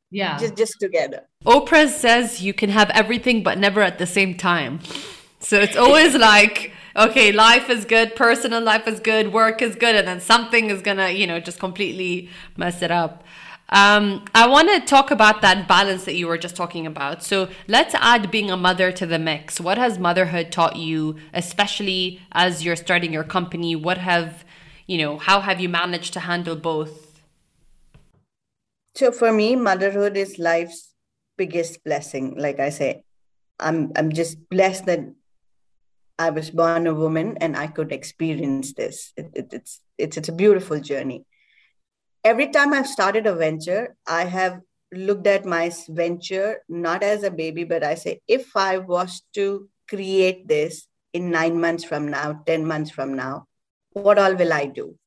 [0.09, 0.37] Yeah.
[0.37, 1.27] Just just together.
[1.45, 4.79] Oprah says you can have everything but never at the same time.
[5.39, 9.95] So it's always like okay, life is good, personal life is good, work is good,
[9.95, 13.23] and then something is gonna, you know, just completely mess it up.
[13.69, 17.21] Um, I want to talk about that balance that you were just talking about.
[17.21, 19.59] So let's add being a mother to the mix.
[19.59, 23.75] What has motherhood taught you, especially as you're starting your company?
[23.75, 24.45] What have,
[24.87, 27.21] you know, how have you managed to handle both?
[28.95, 30.93] So for me, motherhood is life's
[31.37, 32.35] biggest blessing.
[32.37, 33.03] Like I say,
[33.59, 35.01] I'm I'm just blessed that
[36.19, 39.13] I was born a woman and I could experience this.
[39.15, 41.25] It, it, it's, it's, it's a beautiful journey.
[42.23, 47.31] Every time I've started a venture, I have looked at my venture not as a
[47.31, 52.41] baby, but I say, if I was to create this in nine months from now,
[52.45, 53.45] 10 months from now,
[53.91, 54.97] what all will I do?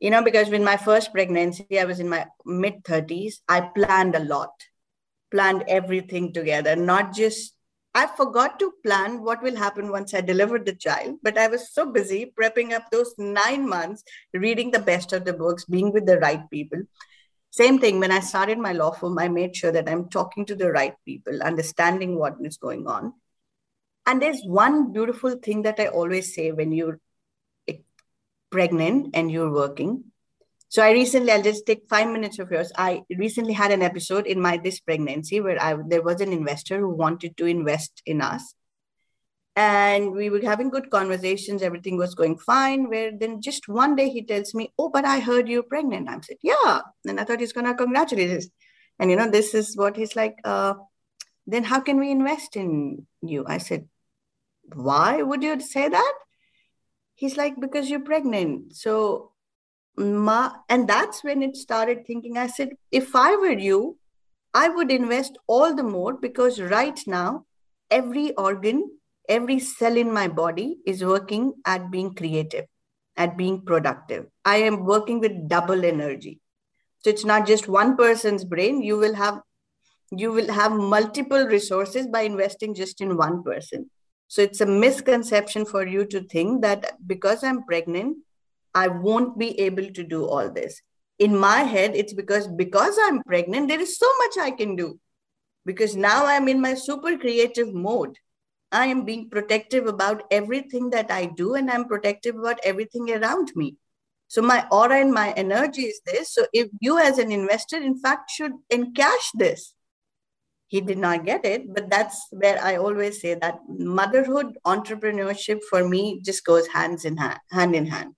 [0.00, 4.16] You know, because with my first pregnancy, I was in my mid 30s, I planned
[4.16, 4.50] a lot,
[5.30, 7.54] planned everything together, not just
[7.94, 11.72] I forgot to plan what will happen once I delivered the child, but I was
[11.72, 16.06] so busy prepping up those nine months, reading the best of the books, being with
[16.06, 16.82] the right people.
[17.50, 20.54] Same thing when I started my law firm, I made sure that I'm talking to
[20.54, 23.12] the right people, understanding what is going on.
[24.06, 27.00] And there's one beautiful thing that I always say when you're
[28.50, 30.04] pregnant and you're working
[30.70, 32.70] so I recently, I'll just take five minutes of yours.
[32.78, 36.78] I recently had an episode in my this pregnancy where I there was an investor
[36.78, 38.54] who wanted to invest in us.
[39.56, 42.88] And we were having good conversations, everything was going fine.
[42.88, 46.08] Where then just one day he tells me, Oh, but I heard you're pregnant.
[46.08, 46.82] I said, Yeah.
[47.04, 48.48] And I thought he's gonna congratulate us.
[49.00, 50.74] And you know, this is what he's like, uh,
[51.48, 53.44] then how can we invest in you?
[53.44, 53.88] I said,
[54.72, 56.14] Why would you say that?
[57.16, 58.76] He's like, because you're pregnant.
[58.76, 59.29] So
[60.00, 62.38] And that's when it started thinking.
[62.38, 63.98] I said, if I were you,
[64.54, 67.44] I would invest all the more because right now,
[67.90, 68.90] every organ,
[69.28, 72.66] every cell in my body is working at being creative,
[73.16, 74.26] at being productive.
[74.44, 76.40] I am working with double energy.
[77.04, 78.82] So it's not just one person's brain.
[78.82, 79.40] You will have
[80.12, 83.88] you will have multiple resources by investing just in one person.
[84.26, 88.16] So it's a misconception for you to think that because I'm pregnant,
[88.74, 90.80] I won't be able to do all this.
[91.18, 94.98] In my head, it's because because I'm pregnant, there is so much I can do.
[95.66, 98.16] Because now I'm in my super creative mode.
[98.72, 103.52] I am being protective about everything that I do, and I'm protective about everything around
[103.54, 103.76] me.
[104.28, 106.32] So my aura and my energy is this.
[106.32, 109.74] So if you as an investor, in fact, should encash this.
[110.68, 115.86] He did not get it, but that's where I always say that motherhood, entrepreneurship for
[115.88, 118.14] me just goes hands in hand, hand in hand.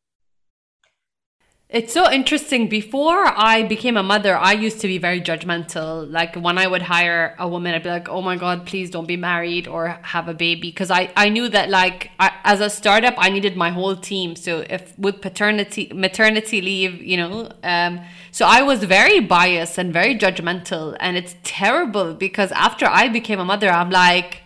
[1.72, 2.68] It's so interesting.
[2.68, 6.06] Before I became a mother, I used to be very judgmental.
[6.12, 9.08] Like when I would hire a woman, I'd be like, "Oh my god, please don't
[9.08, 12.68] be married or have a baby," because I I knew that like I, as a
[12.68, 14.36] startup, I needed my whole team.
[14.36, 18.00] So if with paternity maternity leave, you know, um,
[18.32, 23.40] so I was very biased and very judgmental, and it's terrible because after I became
[23.40, 24.42] a mother, I'm like,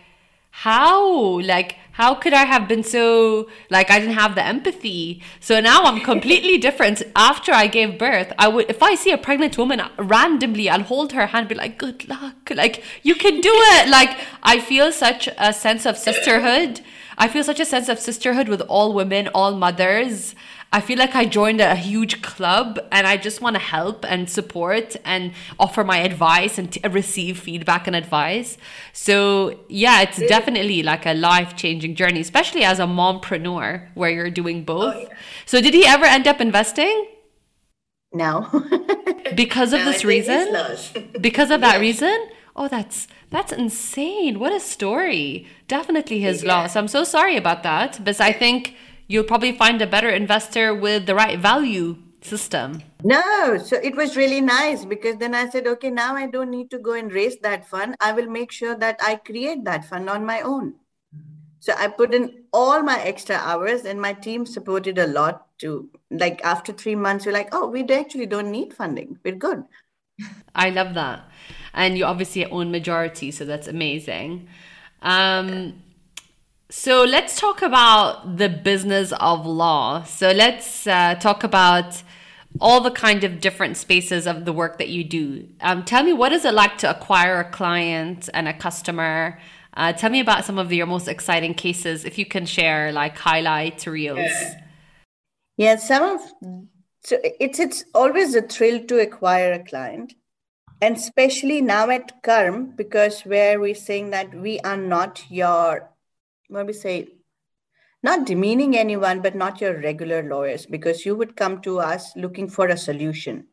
[0.51, 5.23] how like how could I have been so like I didn't have the empathy?
[5.39, 7.01] So now I'm completely different.
[7.15, 10.83] After I gave birth, I would if I see a pregnant woman uh, randomly, I'll
[10.83, 14.91] hold her hand, be like, "Good luck, like you can do it." Like I feel
[14.91, 16.81] such a sense of sisterhood.
[17.17, 20.35] I feel such a sense of sisterhood with all women, all mothers.
[20.71, 24.29] I feel like I joined a huge club and I just want to help and
[24.29, 28.57] support and offer my advice and t- receive feedback and advice.
[28.91, 34.29] So, yeah, it's definitely like a life changing journey, especially as a mompreneur where you're
[34.29, 34.95] doing both.
[34.95, 35.17] Oh, yeah.
[35.45, 37.07] So, did he ever end up investing?
[38.11, 38.47] No.
[39.35, 40.53] because of no, this reason?
[41.21, 41.81] because of that yes.
[41.81, 42.29] reason?
[42.55, 44.39] Oh, that's that's insane.
[44.39, 45.47] What a story.
[45.67, 46.61] Definitely his yeah.
[46.61, 46.75] loss.
[46.75, 48.03] I'm so sorry about that.
[48.03, 48.75] But I think
[49.07, 52.83] you'll probably find a better investor with the right value system.
[53.03, 56.69] No, so it was really nice because then I said, okay, now I don't need
[56.71, 57.95] to go and raise that fund.
[57.99, 60.75] I will make sure that I create that fund on my own.
[61.59, 65.89] So I put in all my extra hours and my team supported a lot to
[66.11, 69.19] like after three months, we're like, oh, we actually don't need funding.
[69.23, 69.63] We're good.
[70.55, 71.29] I love that.
[71.73, 74.47] And you obviously own majority, so that's amazing.
[75.01, 75.81] Um,
[76.69, 80.03] so let's talk about the business of law.
[80.03, 82.03] So let's uh, talk about
[82.59, 85.47] all the kind of different spaces of the work that you do.
[85.61, 89.39] Um, tell me, what is it like to acquire a client and a customer?
[89.75, 93.17] Uh, tell me about some of your most exciting cases, if you can share, like
[93.17, 94.17] highlight reels.
[94.17, 94.61] Yeah,
[95.57, 96.21] yeah some of
[97.03, 100.15] so it's it's always a thrill to acquire a client,
[100.81, 105.89] and especially now at Karm because where we're saying that we are not your
[106.47, 107.09] what we say,
[108.03, 112.47] not demeaning anyone, but not your regular lawyers, because you would come to us looking
[112.47, 113.47] for a solution,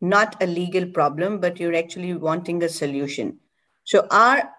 [0.00, 3.38] not a legal problem, but you're actually wanting a solution.
[3.84, 4.50] So our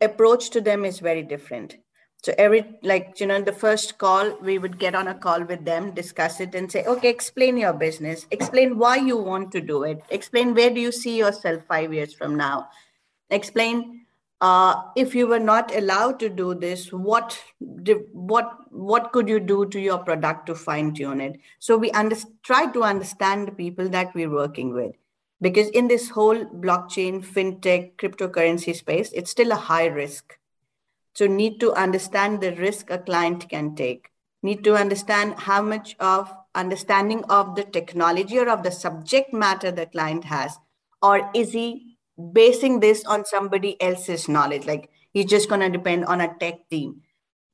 [0.00, 1.76] approach to them is very different.
[2.22, 5.64] So every like you know the first call we would get on a call with
[5.66, 9.82] them, discuss it, and say, okay, explain your business, explain why you want to do
[9.82, 12.68] it, explain where do you see yourself five years from now,
[13.28, 14.03] explain
[14.40, 17.38] uh, if you were not allowed to do this, what
[18.12, 21.40] what what could you do to your product to fine tune it?
[21.58, 24.96] So we under, try to understand the people that we're working with,
[25.40, 30.38] because in this whole blockchain, fintech, cryptocurrency space, it's still a high risk.
[31.14, 34.10] So need to understand the risk a client can take.
[34.42, 39.70] Need to understand how much of understanding of the technology or of the subject matter
[39.70, 40.58] the client has,
[41.00, 41.93] or is he
[42.32, 44.66] basing this on somebody else's knowledge.
[44.66, 47.02] Like he's just going to depend on a tech team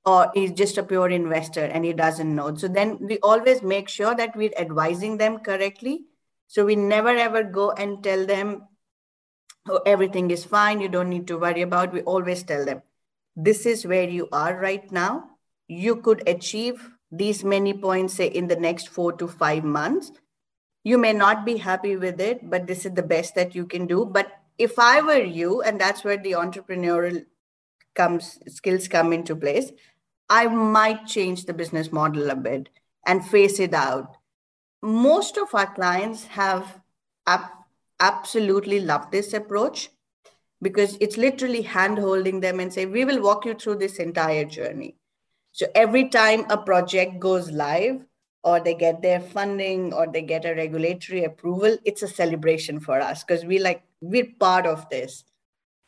[0.05, 2.55] or he's just a pure investor and he doesn't know.
[2.55, 6.05] So then we always make sure that we're advising them correctly.
[6.47, 8.63] So we never ever go and tell them,
[9.69, 10.81] oh, everything is fine.
[10.81, 11.93] You don't need to worry about.
[11.93, 12.83] We always tell them,
[13.37, 15.31] this is where you are right now.
[15.69, 20.13] You could achieve these many points, say, in the next four to five months.
[20.83, 23.87] You may not be happy with it, but this is the best that you can
[23.87, 24.05] do.
[24.05, 27.25] But if I were you, and that's where the entrepreneurial
[27.95, 29.73] comes skills come into place,
[30.29, 32.69] I might change the business model a bit
[33.07, 34.17] and face it out.
[34.83, 36.81] Most of our clients have
[37.99, 39.89] absolutely loved this approach
[40.63, 44.45] because it's literally hand holding them and say, we will walk you through this entire
[44.45, 44.95] journey.
[45.53, 48.05] So every time a project goes live,
[48.43, 52.99] or they get their funding or they get a regulatory approval, it's a celebration for
[52.99, 55.25] us because we like we're part of this.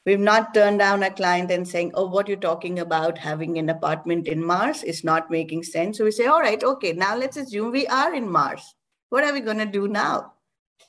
[0.05, 3.69] We've not turned down a client and saying, "Oh, what you're talking about having an
[3.69, 7.37] apartment in Mars is not making sense." So we say, "All right, okay, now let's
[7.37, 8.75] assume we are in Mars.
[9.11, 10.33] What are we going to do now?"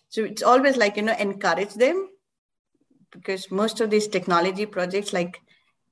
[0.10, 2.10] So it's always like you know encourage them
[3.12, 5.40] because most of these technology projects, like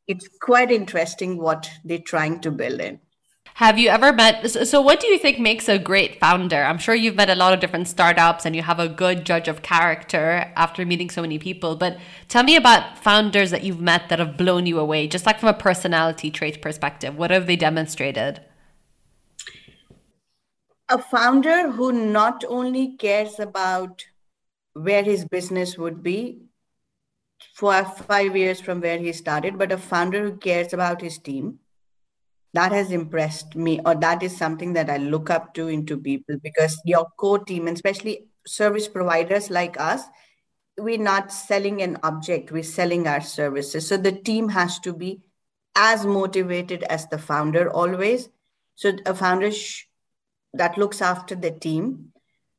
[0.08, 3.00] it's quite interesting what they're trying to build in.
[3.56, 4.50] Have you ever met?
[4.50, 6.64] So, what do you think makes a great founder?
[6.64, 9.48] I'm sure you've met a lot of different startups and you have a good judge
[9.48, 11.76] of character after meeting so many people.
[11.76, 15.40] But tell me about founders that you've met that have blown you away, just like
[15.40, 17.16] from a personality trait perspective.
[17.18, 18.42] What have they demonstrated?
[20.92, 24.04] a founder who not only cares about
[24.74, 26.42] where his business would be
[27.54, 31.60] for five years from where he started, but a founder who cares about his team.
[32.54, 36.36] That has impressed me, or that is something that I look up to into people
[36.44, 40.04] because your core team, and especially service providers like us,
[40.78, 43.88] we're not selling an object, we're selling our services.
[43.88, 45.22] So the team has to be
[45.76, 48.30] as motivated as the founder always.
[48.76, 49.86] So a founder sh-
[50.54, 52.12] that looks after the team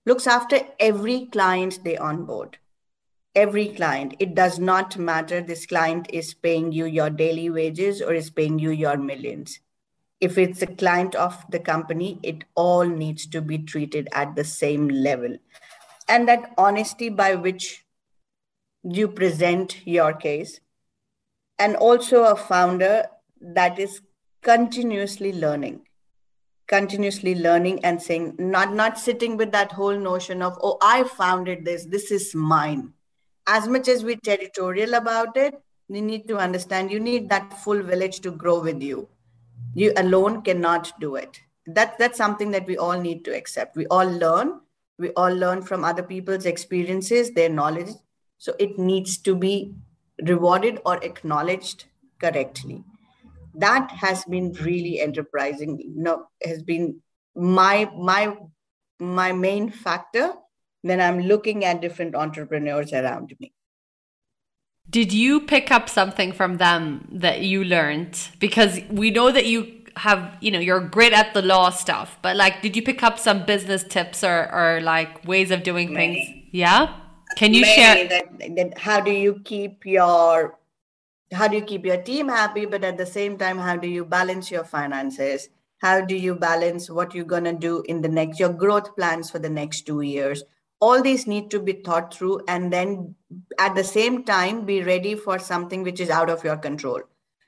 [0.07, 2.59] looks after every client they onboard
[3.35, 8.15] every client it does not matter this client is paying you your daily wages or
[8.15, 9.61] is paying you your millions
[10.23, 14.45] if it's a client of the company it all needs to be treated at the
[14.45, 15.37] same level.
[16.09, 17.85] And that honesty by which
[18.83, 20.61] you present your case
[21.59, 23.07] and also a founder
[23.41, 24.01] that is
[24.43, 25.83] continuously learning
[26.73, 31.65] continuously learning and saying not not sitting with that whole notion of oh i founded
[31.65, 32.93] this this is mine.
[33.47, 35.55] As much as we're territorial about it
[35.89, 39.09] you need to understand you need that full village to grow with you
[39.75, 41.41] you alone cannot do it.
[41.67, 43.77] That that's something that we all need to accept.
[43.77, 44.61] We all learn.
[44.99, 47.91] We all learn from other people's experiences their knowledge.
[48.39, 49.75] So it needs to be
[50.23, 51.85] rewarded or acknowledged
[52.21, 52.85] correctly.
[53.55, 55.93] That has been really enterprising.
[55.95, 57.01] No, has been
[57.35, 58.37] my my
[58.99, 60.33] my main factor
[60.83, 63.53] when i'm looking at different entrepreneurs around me
[64.93, 68.29] did you pick up something from them that you learned?
[68.39, 72.35] Because we know that you have you know you're great at the law stuff but
[72.35, 76.15] like did you pick up some business tips or or like ways of doing Many.
[76.15, 76.45] things?
[76.51, 76.95] Yeah?
[77.37, 78.09] Can you Many share?
[78.09, 80.59] that, that how do you keep your
[81.33, 84.05] how do you keep your team happy but at the same time how do you
[84.05, 85.49] balance your finances?
[85.79, 89.31] How do you balance what you're going to do in the next your growth plans
[89.31, 90.45] for the next 2 years
[90.83, 93.15] all these need to be thought through and then
[93.61, 97.01] at the same time be ready for something which is out of your control.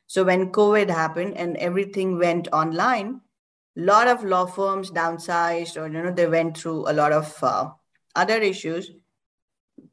[0.06, 3.20] So when covid happened and everything went online
[3.76, 7.34] a lot of law firms downsized or you know they went through a lot of
[7.42, 7.70] uh,
[8.14, 8.92] other issues.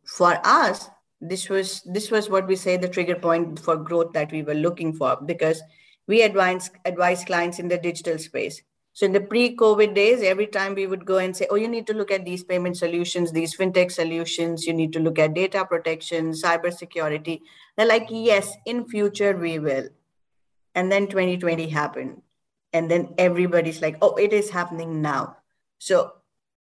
[0.06, 0.88] For us
[1.20, 4.60] this was this was what we say the trigger point for growth that we were
[4.66, 5.64] looking for because
[6.08, 8.62] we advise advise clients in the digital space
[8.94, 11.88] so in the pre-covid days every time we would go and say oh you need
[11.88, 15.66] to look at these payment solutions these fintech solutions you need to look at data
[15.66, 17.42] protection cyber security
[17.78, 19.90] they're like yes in future we will.
[20.76, 22.22] And then 2020 happened.
[22.74, 25.38] And then everybody's like oh it is happening now.
[25.80, 26.14] So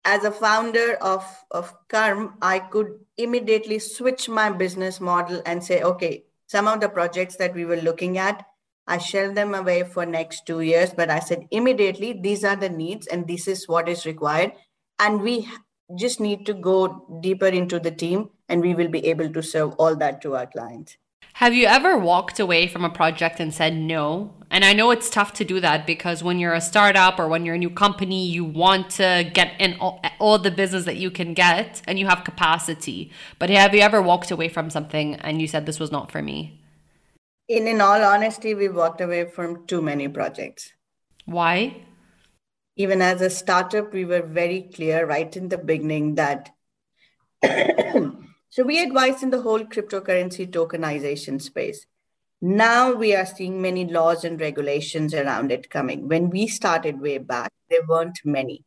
[0.05, 5.83] as a founder of, of Karm, I could immediately switch my business model and say,
[5.83, 8.47] okay, some of the projects that we were looking at,
[8.87, 12.69] I shelved them away for next two years, but I said immediately, these are the
[12.69, 14.53] needs and this is what is required.
[14.99, 15.49] And we
[15.97, 19.75] just need to go deeper into the team and we will be able to serve
[19.75, 20.97] all that to our clients.
[21.35, 24.35] Have you ever walked away from a project and said no?
[24.51, 27.47] And I know it's tough to do that because when you're a startup or when
[27.47, 31.11] you're a new company, you want to get in all, all, the business that you
[31.11, 33.11] can get and you have capacity.
[33.39, 36.21] But have you ever walked away from something and you said this was not for
[36.21, 36.60] me?
[37.51, 40.73] In in all honesty, we walked away from too many projects.
[41.25, 41.85] Why?
[42.77, 46.51] Even as a startup, we were very clear right in the beginning that
[48.53, 51.87] So we advise in the whole cryptocurrency tokenization space.
[52.41, 56.09] Now we are seeing many laws and regulations around it coming.
[56.09, 58.65] When we started way back, there weren't many.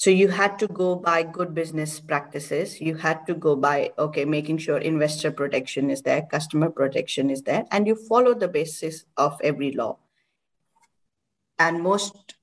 [0.00, 2.80] So you had to go by good business practices.
[2.80, 7.42] You had to go by, okay, making sure investor protection is there, customer protection is
[7.42, 9.98] there, and you follow the basis of every law.
[11.58, 12.36] And most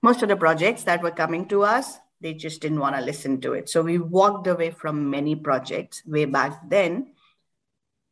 [0.00, 3.40] most of the projects that were coming to us they just didn't want to listen
[3.40, 3.68] to it.
[3.68, 7.12] So we walked away from many projects way back then.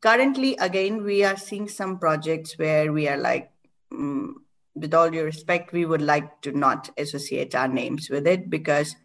[0.01, 3.51] Currently, again, we are seeing some projects where we are like,
[3.93, 4.33] mm,
[4.81, 8.97] with all due respect, we would like to not associate our names with it because,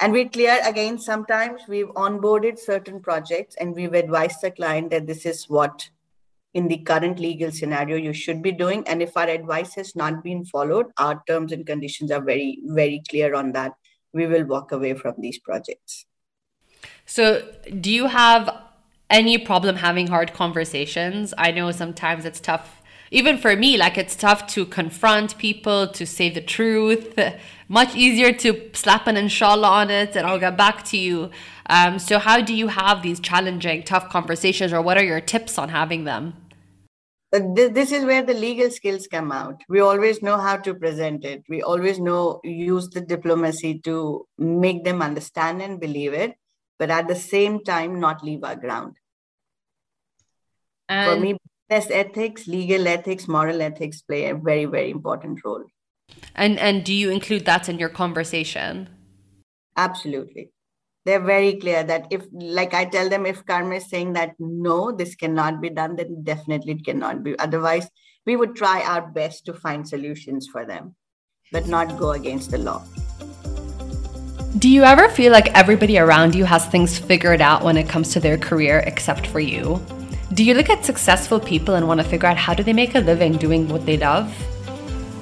[0.00, 5.06] and we're clear again, sometimes we've onboarded certain projects and we've advised the client that
[5.06, 5.90] this is what
[6.52, 10.22] in the current legal scenario you should be doing and if our advice has not
[10.22, 13.72] been followed our terms and conditions are very very clear on that
[14.14, 16.06] we will walk away from these projects.
[17.04, 17.42] So,
[17.80, 18.48] do you have
[19.10, 21.34] any problem having hard conversations?
[21.36, 22.73] I know sometimes it's tough,
[23.14, 27.16] even for me, like it's tough to confront people, to say the truth.
[27.68, 31.30] Much easier to slap an inshallah on it and I'll get back to you.
[31.66, 35.58] Um, so, how do you have these challenging, tough conversations, or what are your tips
[35.58, 36.34] on having them?
[37.32, 39.60] this is where the legal skills come out.
[39.68, 41.42] We always know how to present it.
[41.48, 46.34] We always know use the diplomacy to make them understand and believe it,
[46.78, 48.94] but at the same time, not leave our ground.
[50.88, 51.38] And For me,
[51.68, 55.64] business ethics, legal ethics, moral ethics play a very, very important role.
[56.34, 58.88] And and do you include that in your conversation?
[59.76, 60.50] Absolutely
[61.04, 64.90] they're very clear that if like i tell them if karma is saying that no
[64.90, 67.88] this cannot be done then definitely it cannot be otherwise
[68.26, 70.94] we would try our best to find solutions for them
[71.52, 72.82] but not go against the law
[74.58, 78.12] do you ever feel like everybody around you has things figured out when it comes
[78.12, 79.84] to their career except for you
[80.34, 82.94] do you look at successful people and want to figure out how do they make
[82.94, 84.26] a living doing what they love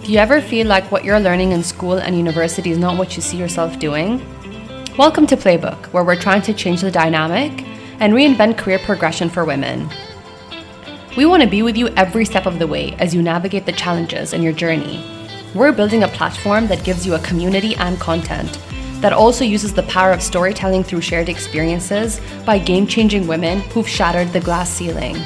[0.03, 3.15] do you ever feel like what you're learning in school and university is not what
[3.15, 4.21] you see yourself doing
[4.99, 7.65] Welcome to Playbook, where we're trying to change the dynamic
[7.99, 9.89] and reinvent career progression for women.
[11.17, 13.73] We want to be with you every step of the way as you navigate the
[13.73, 15.03] challenges in your journey.
[15.55, 18.59] We're building a platform that gives you a community and content
[19.03, 23.89] that also uses the power of storytelling through shared experiences by game changing women who've
[23.89, 25.17] shattered the glass ceiling.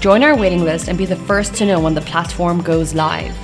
[0.00, 3.36] Join our waiting list and be the first to know when the platform goes live.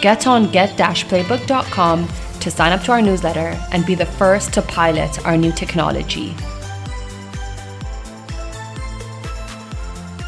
[0.00, 2.08] Get on get-playbook.com
[2.40, 6.36] to sign up to our newsletter and be the first to pilot our new technology.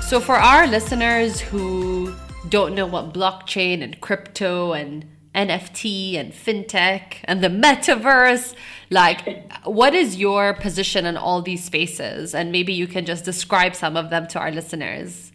[0.03, 2.15] So, for our listeners who
[2.49, 5.05] don't know what blockchain and crypto and
[5.35, 8.55] NFT and fintech and the metaverse,
[8.91, 12.35] like, what is your position in all these spaces?
[12.35, 15.31] And maybe you can just describe some of them to our listeners.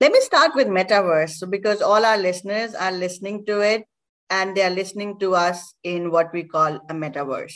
[0.00, 1.48] Let me start with metaverse.
[1.48, 3.84] Because all our listeners are listening to it,
[4.30, 7.54] and they are listening to us in what we call a metaverse.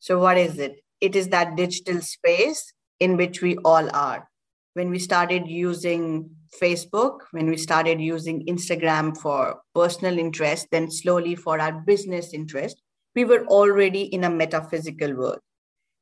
[0.00, 0.76] So, what is it?
[1.00, 4.28] It is that digital space in which we all are.
[4.74, 6.30] When we started using
[6.60, 12.82] Facebook, when we started using Instagram for personal interest, then slowly for our business interest,
[13.14, 15.40] we were already in a metaphysical world.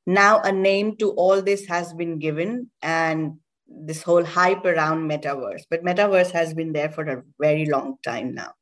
[0.07, 5.63] Now, a name to all this has been given, and this whole hype around metaverse.
[5.69, 8.53] But metaverse has been there for a very long time now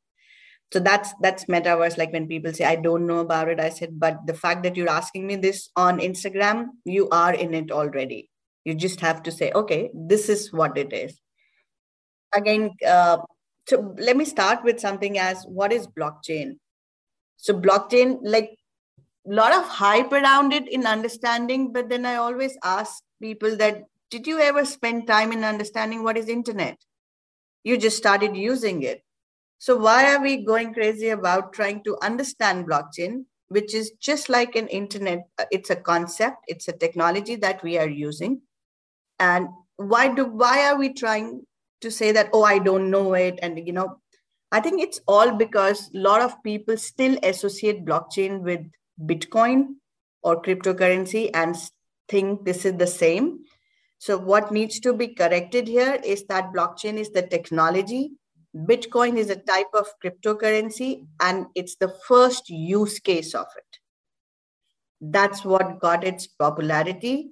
[0.73, 3.99] so that's that's metaverse like when people say i don't know about it i said
[3.99, 8.29] but the fact that you're asking me this on instagram you are in it already
[8.65, 11.19] you just have to say okay this is what it is
[12.35, 13.17] again uh,
[13.67, 16.57] so let me start with something as what is blockchain
[17.37, 18.51] so blockchain like
[18.99, 23.83] a lot of hype around it in understanding but then i always ask people that
[24.09, 26.77] did you ever spend time in understanding what is internet
[27.63, 29.01] you just started using it
[29.57, 34.55] so why are we going crazy about trying to understand blockchain, which is just like
[34.55, 35.27] an internet?
[35.39, 38.41] Uh, it's a concept, it's a technology that we are using.
[39.19, 41.45] And why do why are we trying
[41.81, 43.39] to say that, oh, I don't know it?
[43.41, 43.99] And you know,
[44.51, 48.61] I think it's all because a lot of people still associate blockchain with
[49.01, 49.75] Bitcoin
[50.23, 51.55] or cryptocurrency and
[52.07, 53.39] think this is the same.
[53.97, 58.11] So, what needs to be corrected here is that blockchain is the technology
[58.55, 63.79] Bitcoin is a type of cryptocurrency and it's the first use case of it.
[65.01, 67.31] That's what got its popularity.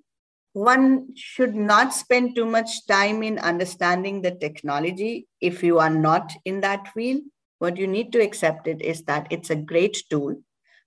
[0.53, 6.31] One should not spend too much time in understanding the technology if you are not
[6.45, 7.23] in that field.
[7.57, 10.35] What you need to accept it is that it's a great tool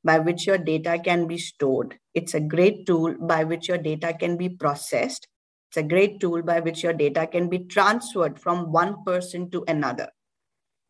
[0.04, 1.98] by which your data can be stored.
[2.14, 5.26] It's a great tool by which your data can be processed.
[5.70, 9.64] It's a great tool by which your data can be transferred from one person to
[9.66, 10.10] another.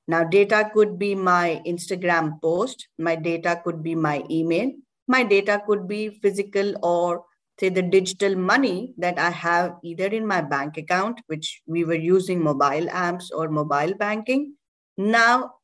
[0.07, 4.71] Now, data could be my Instagram post, my data could be my email,
[5.09, 7.25] my data could be physical or
[7.59, 11.95] say the digital money that I have either in my bank account, which we were
[11.95, 14.55] using mobile apps or mobile banking.
[14.99, 15.55] Now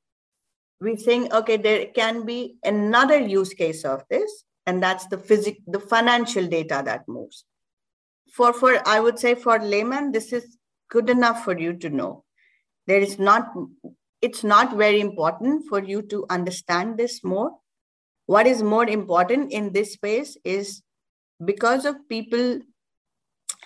[0.80, 5.58] we think, okay, there can be another use case of this, and that's the physic
[5.66, 7.44] the financial data that moves.
[8.32, 10.56] For for I would say for layman, this is
[10.90, 12.24] good enough for you to know.
[12.86, 13.52] There is not
[14.22, 17.50] it's not very important for you to understand this more.
[18.26, 20.82] What is more important in this space is
[21.44, 22.60] because of people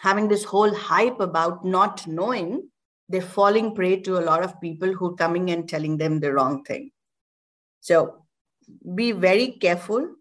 [0.01, 2.69] having this whole hype about not knowing,
[3.09, 6.33] they're falling prey to a lot of people who are coming and telling them the
[6.33, 6.91] wrong thing.
[7.81, 8.25] So
[8.95, 10.15] be very careful.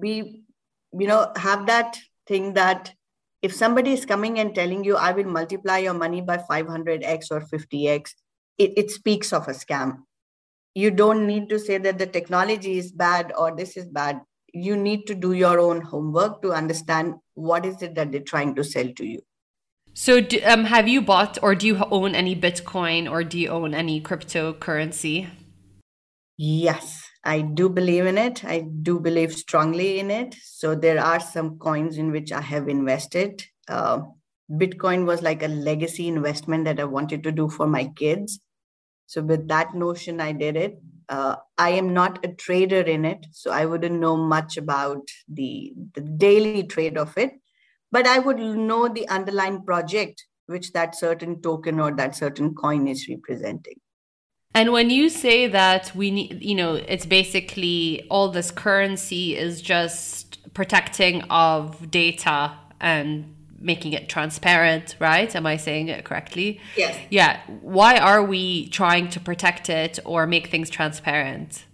[0.00, 0.44] Be,
[0.92, 2.92] you know, have that thing that
[3.40, 7.40] if somebody is coming and telling you, I will multiply your money by 500x or
[7.40, 8.10] 50x,
[8.58, 9.98] it, it speaks of a scam.
[10.74, 14.20] You don't need to say that the technology is bad or this is bad.
[14.52, 18.54] You need to do your own homework to understand what is it that they're trying
[18.56, 19.20] to sell to you.
[19.94, 23.48] So, do, um, have you bought or do you own any Bitcoin or do you
[23.48, 25.28] own any cryptocurrency?
[26.36, 28.44] Yes, I do believe in it.
[28.44, 30.36] I do believe strongly in it.
[30.40, 33.42] So, there are some coins in which I have invested.
[33.68, 34.02] Uh,
[34.50, 38.38] Bitcoin was like a legacy investment that I wanted to do for my kids.
[39.06, 40.80] So, with that notion, I did it.
[41.08, 45.72] Uh, I am not a trader in it, so I wouldn't know much about the,
[45.94, 47.32] the daily trade of it
[47.90, 52.88] but I would know the underlying project which that certain token or that certain coin
[52.88, 53.74] is representing.
[54.54, 59.60] And when you say that we need, you know, it's basically all this currency is
[59.60, 65.34] just protecting of data and making it transparent, right?
[65.34, 66.60] Am I saying it correctly?
[66.76, 66.98] Yes.
[67.10, 67.40] Yeah.
[67.60, 71.64] Why are we trying to protect it or make things transparent?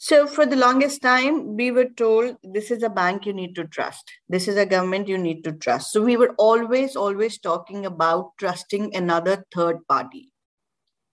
[0.00, 3.64] So, for the longest time, we were told this is a bank you need to
[3.64, 4.08] trust.
[4.28, 5.90] This is a government you need to trust.
[5.90, 10.32] So, we were always, always talking about trusting another third party.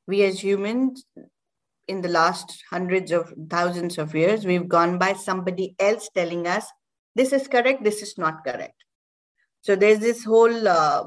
[0.08, 1.03] We as humans,
[1.88, 6.68] in the last hundreds of thousands of years, we've gone by somebody else telling us
[7.16, 8.84] this is correct, this is not correct.
[9.66, 11.05] So, there's this whole uh,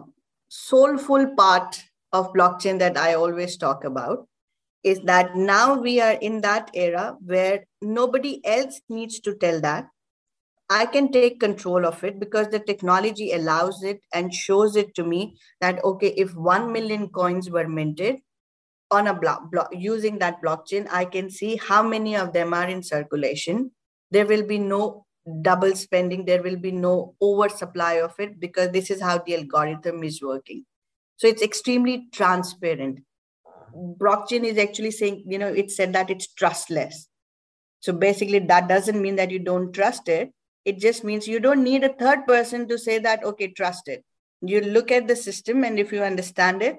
[0.49, 1.81] soulful part
[2.13, 4.27] of blockchain that I always talk about
[4.83, 9.87] is that now we are in that era where nobody else needs to tell that.
[10.69, 15.05] I can take control of it because the technology allows it and shows it to
[15.05, 18.17] me that, okay, if 1 million coins were minted
[18.91, 22.67] on a block, block using that blockchain, I can see how many of them are
[22.67, 23.71] in circulation.
[24.11, 25.07] There will be no
[25.43, 30.03] double spending, there will be no oversupply of it because this is how the algorithm
[30.05, 30.65] is working.
[31.17, 33.01] So it's extremely transparent
[33.75, 37.09] blockchain is actually saying, you know, it said that it's trustless.
[37.81, 40.33] So basically, that doesn't mean that you don't trust it.
[40.65, 44.05] It just means you don't need a third person to say that, okay, trust it.
[44.41, 46.79] You look at the system, and if you understand it,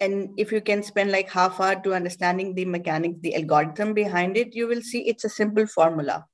[0.00, 4.36] and if you can spend like half hour to understanding the mechanics, the algorithm behind
[4.36, 6.26] it, you will see it's a simple formula.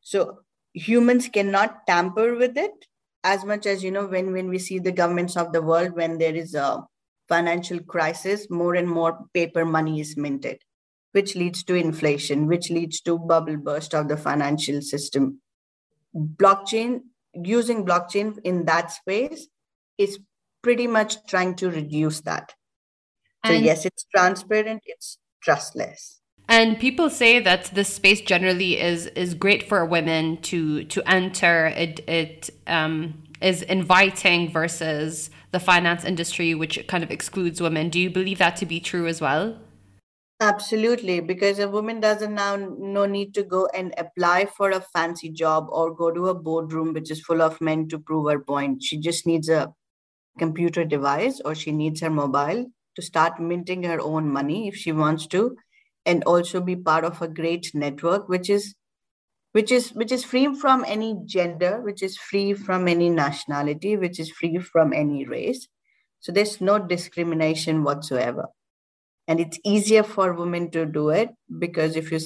[0.00, 0.40] So
[0.72, 2.86] humans cannot tamper with it
[3.22, 6.18] as much as you know when when we see the governments of the world when
[6.18, 6.84] there is a
[7.30, 10.58] financial crisis, more and more paper money is minted,
[11.12, 15.40] which leads to inflation, which leads to bubble burst of the financial system.
[16.14, 19.46] Blockchain, using blockchain in that space
[19.96, 20.18] is
[20.60, 22.52] pretty much trying to reduce that.
[23.46, 26.19] So and yes, it's transparent, it's trustless.
[26.50, 31.66] And people say that this space generally is is great for women to to enter.
[31.68, 37.88] It it um, is inviting versus the finance industry, which kind of excludes women.
[37.88, 39.58] Do you believe that to be true as well?
[40.40, 45.28] Absolutely, because a woman doesn't now no need to go and apply for a fancy
[45.30, 48.82] job or go to a boardroom which is full of men to prove her point.
[48.82, 49.72] She just needs a
[50.36, 54.90] computer device or she needs her mobile to start minting her own money if she
[54.92, 55.56] wants to,
[56.06, 58.74] and also be part of a great network, which is
[59.52, 64.20] which is which is free from any gender which is free from any nationality which
[64.20, 65.66] is free from any race.
[66.20, 68.48] So there's no discrimination whatsoever.
[69.26, 72.20] And it's easier for women to do it because if you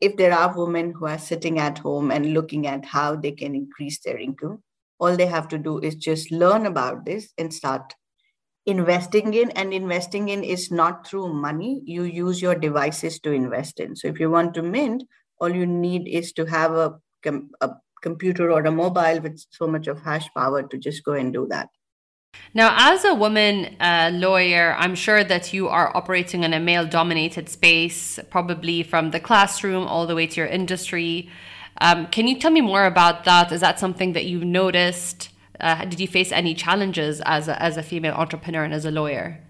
[0.00, 3.54] if there are women who are sitting at home and looking at how they can
[3.54, 4.62] increase their income
[5.02, 7.94] all they have to do is just learn about this and start
[8.66, 13.80] investing in and investing in is not through money you use your devices to invest
[13.80, 15.02] in so if you want to mint
[15.40, 16.94] all you need is to have a,
[17.60, 17.70] a
[18.02, 21.46] computer or a mobile with so much of hash power to just go and do
[21.48, 21.68] that.
[22.54, 26.86] Now, as a woman uh, lawyer, I'm sure that you are operating in a male
[26.86, 31.30] dominated space, probably from the classroom all the way to your industry.
[31.80, 33.52] Um, can you tell me more about that?
[33.52, 35.30] Is that something that you've noticed?
[35.62, 38.90] Uh, did you face any challenges as a, as a female entrepreneur and as a
[38.90, 39.46] lawyer?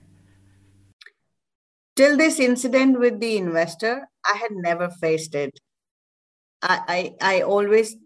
[1.96, 5.58] Till this incident with the investor, I had never faced it.
[6.60, 7.96] I, I, I always,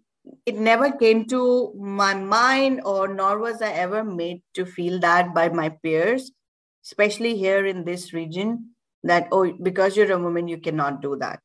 [0.44, 5.34] it never came to my mind, or nor was I ever made to feel that
[5.34, 6.30] by my peers,
[6.84, 8.70] especially here in this region,
[9.02, 11.40] that, oh, because you're a woman, you cannot do that.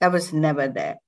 [0.00, 0.98] That was never there.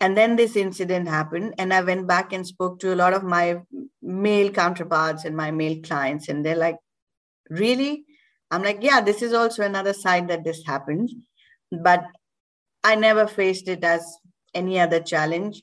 [0.00, 3.24] And then this incident happened, and I went back and spoke to a lot of
[3.24, 3.60] my
[4.00, 6.76] male counterparts and my male clients, and they're like,
[7.50, 8.04] Really?
[8.50, 11.14] I'm like, Yeah, this is also another side that this happens.
[11.72, 12.04] But
[12.84, 14.04] I never faced it as
[14.54, 15.62] any other challenge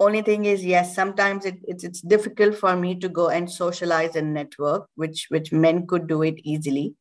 [0.00, 4.16] only thing is yes sometimes it, it's it's difficult for me to go and socialize
[4.16, 6.94] and network which which men could do it easily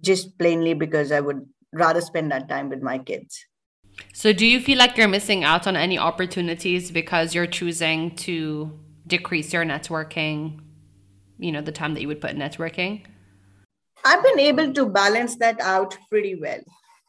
[0.00, 3.46] just plainly because i would rather spend that time with my kids
[4.12, 8.78] so do you feel like you're missing out on any opportunities because you're choosing to
[9.06, 10.60] decrease your networking,
[11.38, 13.04] you know, the time that you would put in networking?
[14.04, 16.60] I've been able to balance that out pretty well.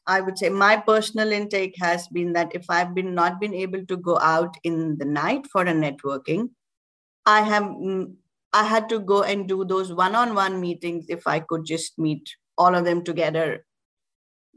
[0.06, 3.86] I would say my personal intake has been that if I've been not been able
[3.86, 6.50] to go out in the night for a networking,
[7.26, 8.14] I have mm,
[8.52, 12.76] I had to go and do those one-on-one meetings if I could just meet all
[12.76, 13.66] of them together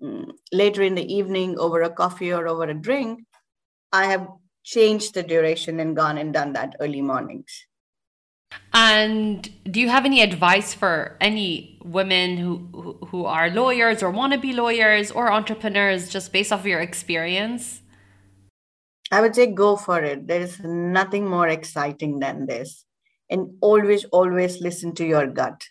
[0.03, 3.21] Mm, later in the evening over a coffee or over a drink.
[3.93, 4.29] I have
[4.63, 7.67] changed the duration and gone and done that early mornings.
[8.73, 14.33] And do you have any advice for any women who who are lawyers or want
[14.35, 17.81] to be lawyers or entrepreneurs just based off of your experience?
[19.11, 20.27] I would say go for it.
[20.27, 22.85] There is nothing more exciting than this.
[23.31, 25.63] And always, always listen to your gut.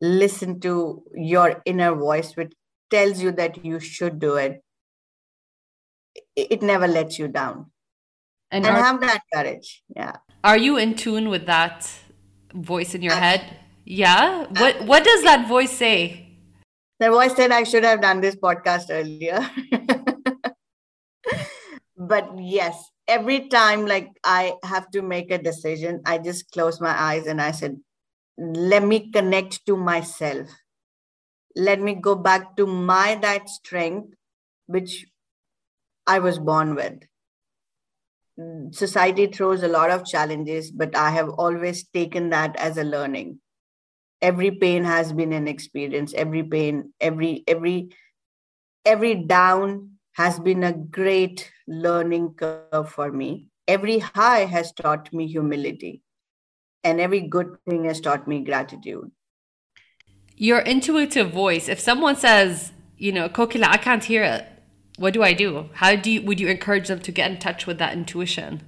[0.00, 2.52] Listen to your inner voice, which
[2.94, 4.62] tells you that you should do it.
[6.36, 7.70] It never lets you down.
[8.50, 9.82] And, and are, have that courage.
[9.96, 10.16] Yeah.
[10.44, 11.90] Are you in tune with that
[12.52, 13.42] voice in your head?
[13.84, 14.46] Yeah.
[14.60, 16.24] What What does that voice say?
[17.00, 19.40] The voice said I should have done this podcast earlier.
[21.96, 26.94] but yes, every time like I have to make a decision, I just close my
[27.08, 27.76] eyes and I said,
[28.38, 30.48] let me connect to myself.
[31.56, 34.14] Let me go back to my that strength,
[34.66, 35.06] which
[36.06, 37.04] I was born with.
[38.72, 43.38] Society throws a lot of challenges, but I have always taken that as a learning.
[44.20, 46.12] Every pain has been an experience.
[46.14, 47.90] Every pain, every every
[48.84, 53.46] every down has been a great learning curve for me.
[53.68, 56.02] Every high has taught me humility,
[56.82, 59.12] and every good thing has taught me gratitude.
[60.36, 64.46] Your intuitive voice, if someone says, you know, Kokila, I can't hear it,
[64.96, 65.70] what do I do?
[65.74, 68.62] How do you, would you encourage them to get in touch with that intuition?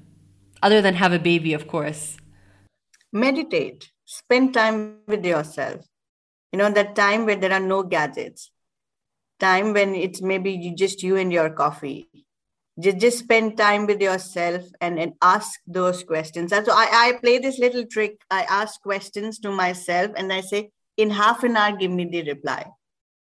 [0.62, 2.16] Other than have a baby, of course.
[3.12, 5.84] Meditate, spend time with yourself.
[6.52, 8.50] You know, that time where there are no gadgets,
[9.38, 12.08] time when it's maybe just you and your coffee
[12.78, 17.18] just, just spend time with yourself and, and ask those questions and so I, I
[17.22, 21.56] play this little trick i ask questions to myself and i say in half an
[21.56, 22.64] hour give me the reply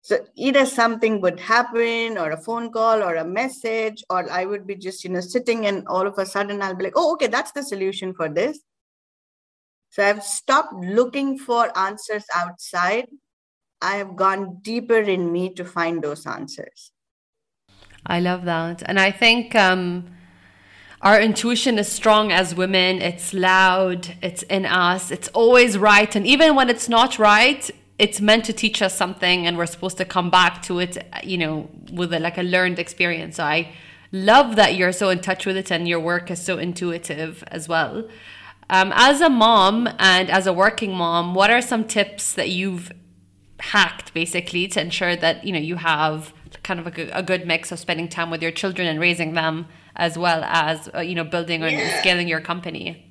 [0.02, 4.66] so either something would happen or a phone call or a message or i would
[4.66, 7.28] be just you know sitting and all of a sudden i'll be like oh okay
[7.28, 8.60] that's the solution for this
[9.90, 13.08] so i've stopped looking for answers outside
[13.82, 16.92] I have gone deeper in me to find those answers.
[18.06, 18.84] I love that.
[18.86, 20.06] And I think um,
[21.02, 23.02] our intuition is strong as women.
[23.02, 26.16] It's loud, it's in us, it's always right.
[26.16, 27.70] And even when it's not right,
[28.00, 31.38] it's meant to teach us something and we're supposed to come back to it, you
[31.38, 33.38] know, with a, like a learned experience.
[33.38, 33.74] So I
[34.12, 37.68] love that you're so in touch with it and your work is so intuitive as
[37.68, 38.08] well.
[38.70, 42.92] Um, as a mom and as a working mom, what are some tips that you've
[43.60, 46.34] hacked basically to ensure that you know you have
[46.64, 49.68] kind of a, a good mix of spending time with your children and raising them
[49.98, 52.00] as well as uh, you know building or yeah.
[52.00, 53.10] scaling your company.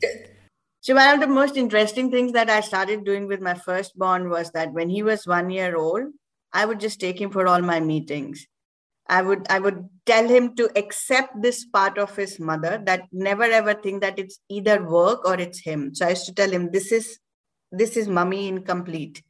[0.80, 4.52] So one of the most interesting things that i started doing with my firstborn was
[4.52, 6.04] that when he was one year old
[6.52, 8.46] i would just take him for all my meetings.
[9.08, 13.44] I would i would tell him to accept this part of his mother that never
[13.44, 15.94] ever think that it's either work or it's him.
[15.94, 17.18] So i used to tell him this is
[17.72, 19.22] this is mummy incomplete.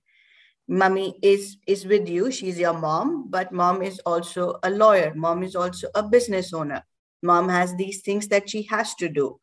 [0.69, 2.31] Mummy is is with you.
[2.31, 5.15] She's your mom but mom is also a lawyer.
[5.15, 6.83] Mom is also a business owner
[7.27, 9.39] mom has these things that she has to do.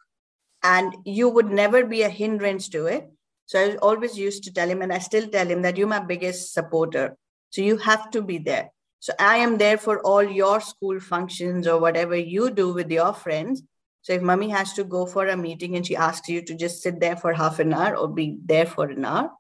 [0.63, 3.09] And you would never be a hindrance to it.
[3.45, 5.99] So i always used to tell him and i still tell him that you're my
[5.99, 7.17] biggest supporter.
[7.49, 8.71] So you have to be there.
[8.99, 13.13] So i am there for all your school functions or whatever you do with your
[13.13, 13.63] friends.
[14.01, 16.81] So if mommy has to go for a meeting and she asks you to just
[16.81, 19.31] sit there for half an hour or be there for an hour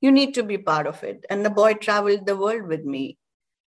[0.00, 1.24] you need to be part of it.
[1.28, 3.18] And the boy traveled the world with me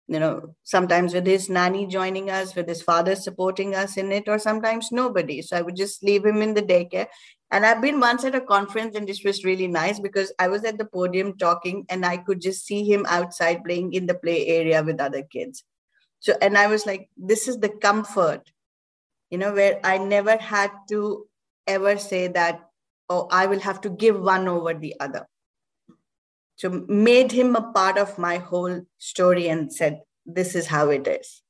[0.09, 4.29] you know sometimes with his nanny joining us with his father supporting us in it
[4.29, 5.43] or sometimes nobody.
[5.43, 7.07] So i would just leave him in the daycare.
[7.51, 10.65] And i've been once at a conference and this was really nice because i was
[10.65, 14.47] at the podium talking and i could just see him outside playing in the play
[14.47, 15.65] area with other kids.
[16.21, 18.51] So and i was like this is the comfort
[19.31, 21.27] you know where i never had to
[21.67, 22.61] ever say that
[23.09, 25.27] oh i will have to give one over the other
[26.57, 31.07] so made him a part of my whole story and said this is how it
[31.07, 31.43] is.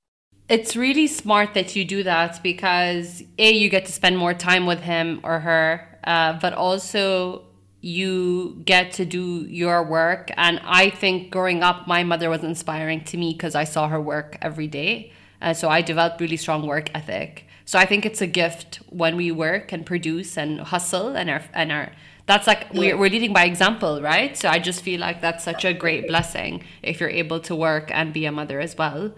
[0.49, 4.67] It's really smart that you do that because a you get to spend more time
[4.67, 7.45] with him or her uh, but also
[7.81, 10.31] you get to do your work.
[10.37, 14.01] And i think growing up my mother was inspiring to me because i saw her
[14.01, 15.13] work every day.
[15.41, 17.47] Uh, so i developed really strong work ethic.
[17.65, 21.43] So I think it's a gift when we work and produce and hustle and our
[21.55, 21.93] and our
[22.27, 24.37] that's like we're, we're leading by example right?
[24.37, 27.91] So i just feel like that's such a great blessing if you're able to work
[27.93, 29.13] and be a mother as well.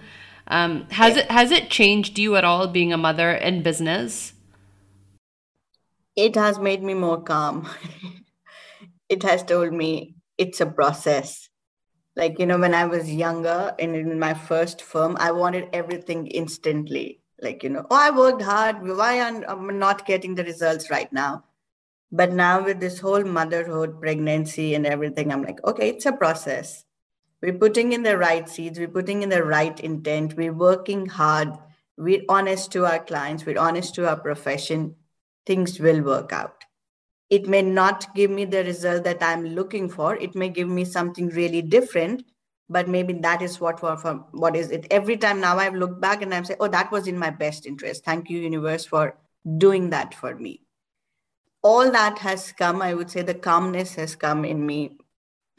[0.47, 4.33] Um, has it has it changed you at all being a mother in business?
[6.17, 7.69] It has made me more calm.
[9.07, 11.51] It has told me it's a process.
[12.17, 16.27] Like you know when i was younger and in my first firm i wanted everything
[16.29, 17.21] instantly.
[17.41, 18.77] Like you know oh i worked hard.
[18.83, 21.45] Why am i not getting the results right now
[22.15, 26.85] but now with this whole motherhood pregnancy and everything i'm like okay it's a process.
[27.43, 31.51] We're putting in the right seeds we're putting in the right intent we're working hard
[31.99, 34.95] we're honest to our clients we're honest to our profession
[35.45, 36.65] things will work out.
[37.29, 40.85] It may not give me the result that i'm looking for it may give me
[40.85, 42.25] something really different
[42.71, 43.97] but maybe that is what for,
[44.31, 44.87] what is it.
[44.91, 47.67] Every time now i've looked back and i'm saying oh that was in my best
[47.67, 48.05] interest.
[48.05, 49.19] Thank you universe for
[49.59, 50.64] doing that for me
[51.65, 54.97] all that has come i would say the calmness has come in me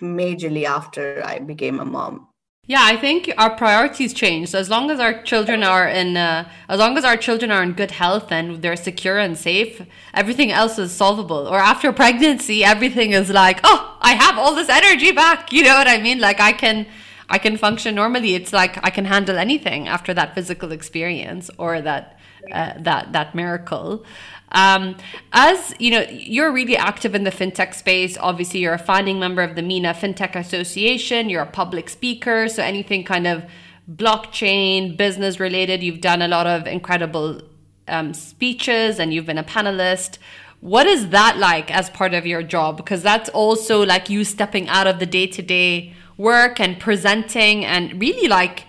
[0.01, 2.27] majorly after i became a mom
[2.67, 4.49] yeah, I think our priorities change.
[4.49, 7.61] So as long as our children are in, uh, as long as our children are
[7.61, 9.83] in good health and they're secure and safe,
[10.15, 11.47] everything else is solvable.
[11.47, 15.51] Or after pregnancy, everything is like, oh, I have all this energy back.
[15.55, 16.19] You know what I mean?
[16.19, 16.87] Like I can,
[17.29, 18.33] I can function normally.
[18.33, 22.19] It's like I can handle anything after that physical experience or that,
[22.51, 24.03] uh, that that miracle.
[24.51, 24.95] Um,
[25.33, 28.17] as you know, you're really active in the fintech space.
[28.17, 31.29] Obviously, you're a founding member of the MENA FinTech Association.
[31.29, 33.43] You're a public speaker, so anything kind of
[33.91, 37.41] blockchain business related, you've done a lot of incredible
[37.87, 40.17] um, speeches, and you've been a panelist.
[40.61, 42.77] What is that like as part of your job?
[42.77, 47.65] Because that's also like you stepping out of the day to day work and presenting
[47.65, 48.63] and really like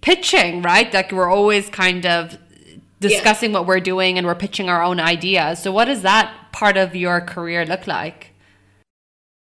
[0.00, 0.92] pitching, right?
[0.92, 2.36] Like we're always kind of
[3.00, 3.58] discussing yeah.
[3.58, 5.62] what we're doing and we're pitching our own ideas.
[5.62, 8.34] So, what does that part of your career look like?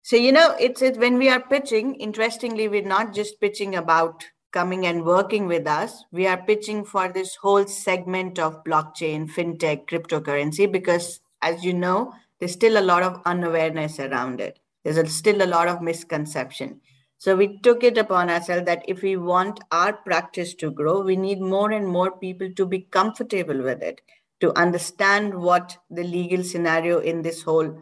[0.02, 4.24] So, you know, it's, it's when we are pitching, interestingly, we're not just pitching about
[4.50, 6.04] coming and working with us.
[6.10, 12.12] We are pitching for this whole segment of blockchain, fintech, cryptocurrency, because as you know,
[12.38, 14.58] there's still a lot of unawareness around it.
[14.82, 16.80] There's a, still a lot of misconception.
[17.20, 21.16] So we took it upon ourselves that if we want our practice to grow, we
[21.16, 24.00] need more and more people to be comfortable with it,
[24.40, 27.78] to understand what the legal scenario in this whole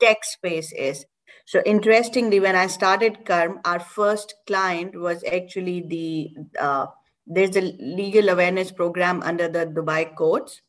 [0.00, 1.06] tech space is.
[1.44, 6.86] So interestingly, when I started Karm, our first client was actually the uh,
[7.24, 10.60] there's a legal awareness program under the Dubai courts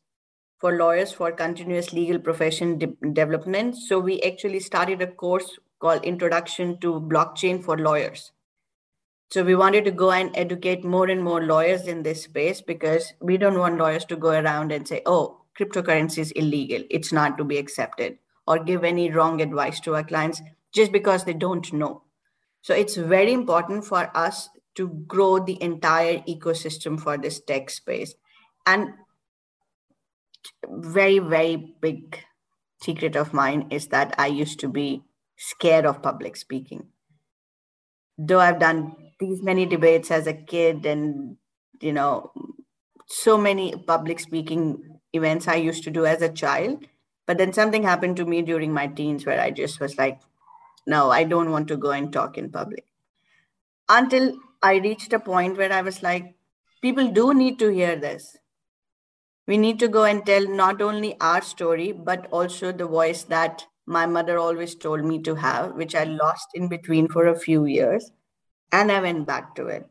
[0.60, 3.76] for lawyers for continuous legal profession de- development.
[3.76, 8.32] So we actually started a course called Introduction to Blockchain for Lawyers.
[9.30, 13.12] So we wanted to go and educate more and more lawyers in this space because
[13.20, 16.82] we don't want lawyers to go around and say, oh, cryptocurrency is illegal.
[16.90, 20.40] It's not to be accepted or give any wrong advice to our clients
[20.72, 22.02] just because they don't know.
[22.62, 28.14] So it's very important for us to grow the entire ecosystem for this tech space.
[28.66, 28.94] And
[30.66, 32.24] very, very big
[32.80, 35.02] secret of mine is that I used to be
[35.38, 36.88] scared of public speaking.
[38.18, 41.36] Though I've done these many debates as a kid and,
[41.80, 42.32] you know,
[43.06, 46.84] so many public speaking events I used to do as a child.
[47.26, 50.20] But then something happened to me during my teens where I just was like,
[50.86, 52.86] no, I don't want to go and talk in public.
[53.88, 56.34] Until I reached a point where I was like,
[56.82, 58.36] people do need to hear this.
[59.46, 63.66] We need to go and tell not only our story, but also the voice that
[63.88, 67.64] my mother always told me to have, which I lost in between for a few
[67.64, 68.10] years.
[68.70, 69.88] And I went back to it.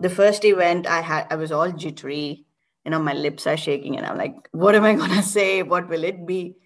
[0.00, 2.44] The first event I had, I was all jittery.
[2.84, 5.62] You know, my lips are shaking, and I'm like, what am I going to say?
[5.62, 6.56] What will it be?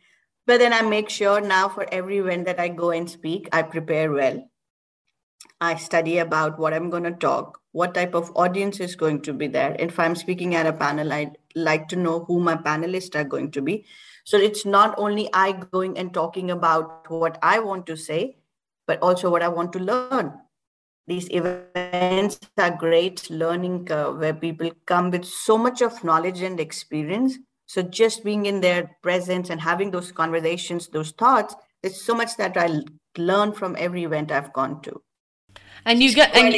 [0.47, 3.63] But then I make sure now for every event that I go and speak, I
[3.63, 4.49] prepare well.
[5.61, 9.35] I study about what I'm going to talk, what type of audience is going to
[9.35, 9.77] be there.
[9.79, 13.51] If I'm speaking at a panel, I'd like to know who my panelists are going
[13.53, 13.85] to be
[14.27, 18.39] so it's not only I going and talking about what I want to say,
[18.85, 20.33] but also what I want to learn.
[21.07, 26.59] These events are great learning curve where people come with so much of knowledge and
[26.59, 27.39] experience.
[27.67, 32.37] So just being in their presence and having those conversations, those thoughts, there's so much
[32.37, 32.81] that I
[33.17, 35.01] learn from every event I've gone to
[35.85, 36.55] and you get and,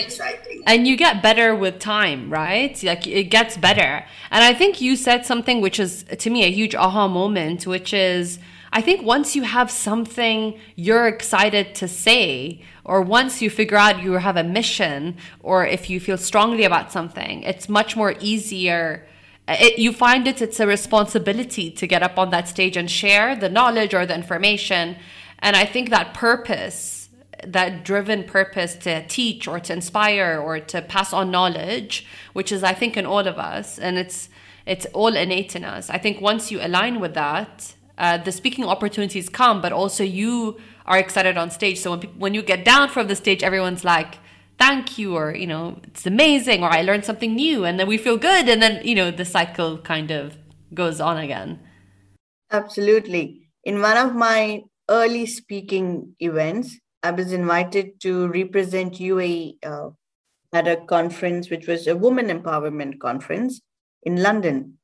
[0.67, 2.83] and, you get better with time right?
[2.83, 4.05] Like it gets better.
[4.31, 7.93] And i think you said something which is to me a huge aha moment which
[7.93, 8.39] is
[8.73, 14.03] i think once you have something you're excited to say or once you figure out
[14.03, 19.07] you have a mission or if you feel strongly about something it's much more easier.
[19.51, 23.35] It, you find it it's a responsibility to get up on that stage and share
[23.35, 24.97] the knowledge or the information.
[25.39, 26.98] And i think that purpose
[27.47, 32.63] that driven purpose to teach or to inspire or to pass on knowledge which is
[32.63, 34.29] i think in all of us and it's
[34.69, 35.89] it's all innate in us.
[35.89, 40.59] I think once you align with that uh, the speaking opportunities come but also you
[40.87, 41.79] are excited on stage.
[41.81, 44.19] So when, when you get down from the stage everyone's like
[44.59, 47.97] thank you or you know it's amazing or i learned something new and then we
[47.97, 50.37] feel good and then you know the cycle kind of
[50.75, 51.61] goes on again.
[52.51, 53.49] Absolutely.
[53.65, 59.89] In one of my early speaking events i was invited to represent uae uh,
[60.53, 63.61] at a conference which was a woman empowerment conference
[64.03, 64.75] in london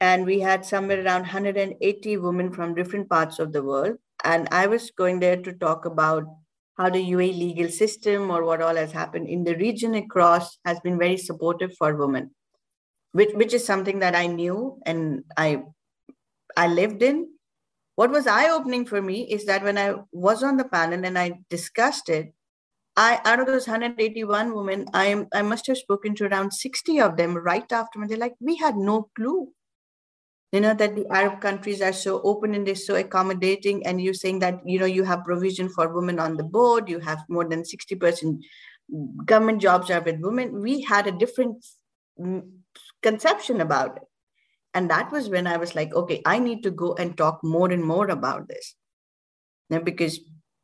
[0.00, 4.66] and we had somewhere around 180 women from different parts of the world and i
[4.66, 6.24] was going there to talk about
[6.76, 10.78] how the UAE legal system or what all has happened in the region across has
[10.80, 12.30] been very supportive for women,
[13.12, 15.62] which, which is something that I knew and I
[16.56, 17.28] I lived in.
[17.96, 21.40] What was eye-opening for me is that when I was on the panel and I
[21.48, 22.32] discussed it,
[22.94, 27.16] I out of those 181 women, I I must have spoken to around 60 of
[27.16, 29.48] them right after, and they're like, we had no clue.
[30.52, 34.14] You know that the arab countries are so open and they're so accommodating and you're
[34.14, 37.44] saying that you know you have provision for women on the board you have more
[37.44, 38.38] than 60%
[39.24, 40.62] government jobs are with women.
[40.62, 41.66] We had a different
[42.18, 42.48] mm,
[43.02, 44.02] conception about it
[44.76, 47.70] and that was when i was like okay i need to go and talk more
[47.76, 48.74] and more about this
[49.70, 50.20] now, because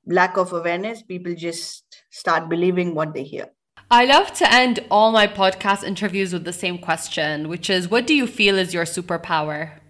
[0.06, 3.50] lack of awareness people just start believing what they hear
[3.94, 8.06] I love to end all my podcast interviews with the same question, which is what
[8.06, 9.80] do you feel is your superpower?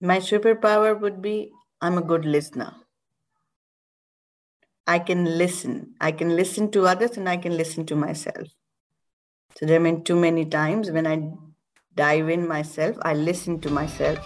[0.00, 1.50] My superpower would be
[1.80, 2.72] I'm a good listener.
[4.86, 5.94] I can listen.
[6.00, 8.46] I can listen to others and I can listen to myself.
[9.56, 11.32] So there have been too many times when I
[11.96, 14.18] dive in myself, I listen to myself.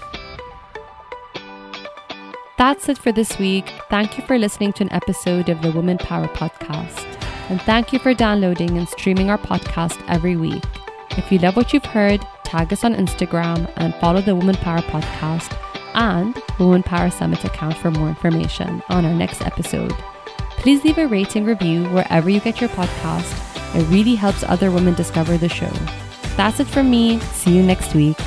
[2.59, 3.73] That's it for this week.
[3.91, 7.15] Thank you for listening to an episode of the Woman Power Podcast
[7.49, 10.65] and thank you for downloading and streaming our podcast every week.
[11.11, 14.81] If you love what you've heard, tag us on Instagram and follow the Woman Power
[14.81, 15.57] Podcast
[15.95, 19.93] and Woman Power Summit account for more information on our next episode.
[20.57, 23.41] Please leave a rating review wherever you get your podcast.
[23.77, 25.71] It really helps other women discover the show.
[26.37, 27.21] That's it from me.
[27.21, 28.19] See you next week.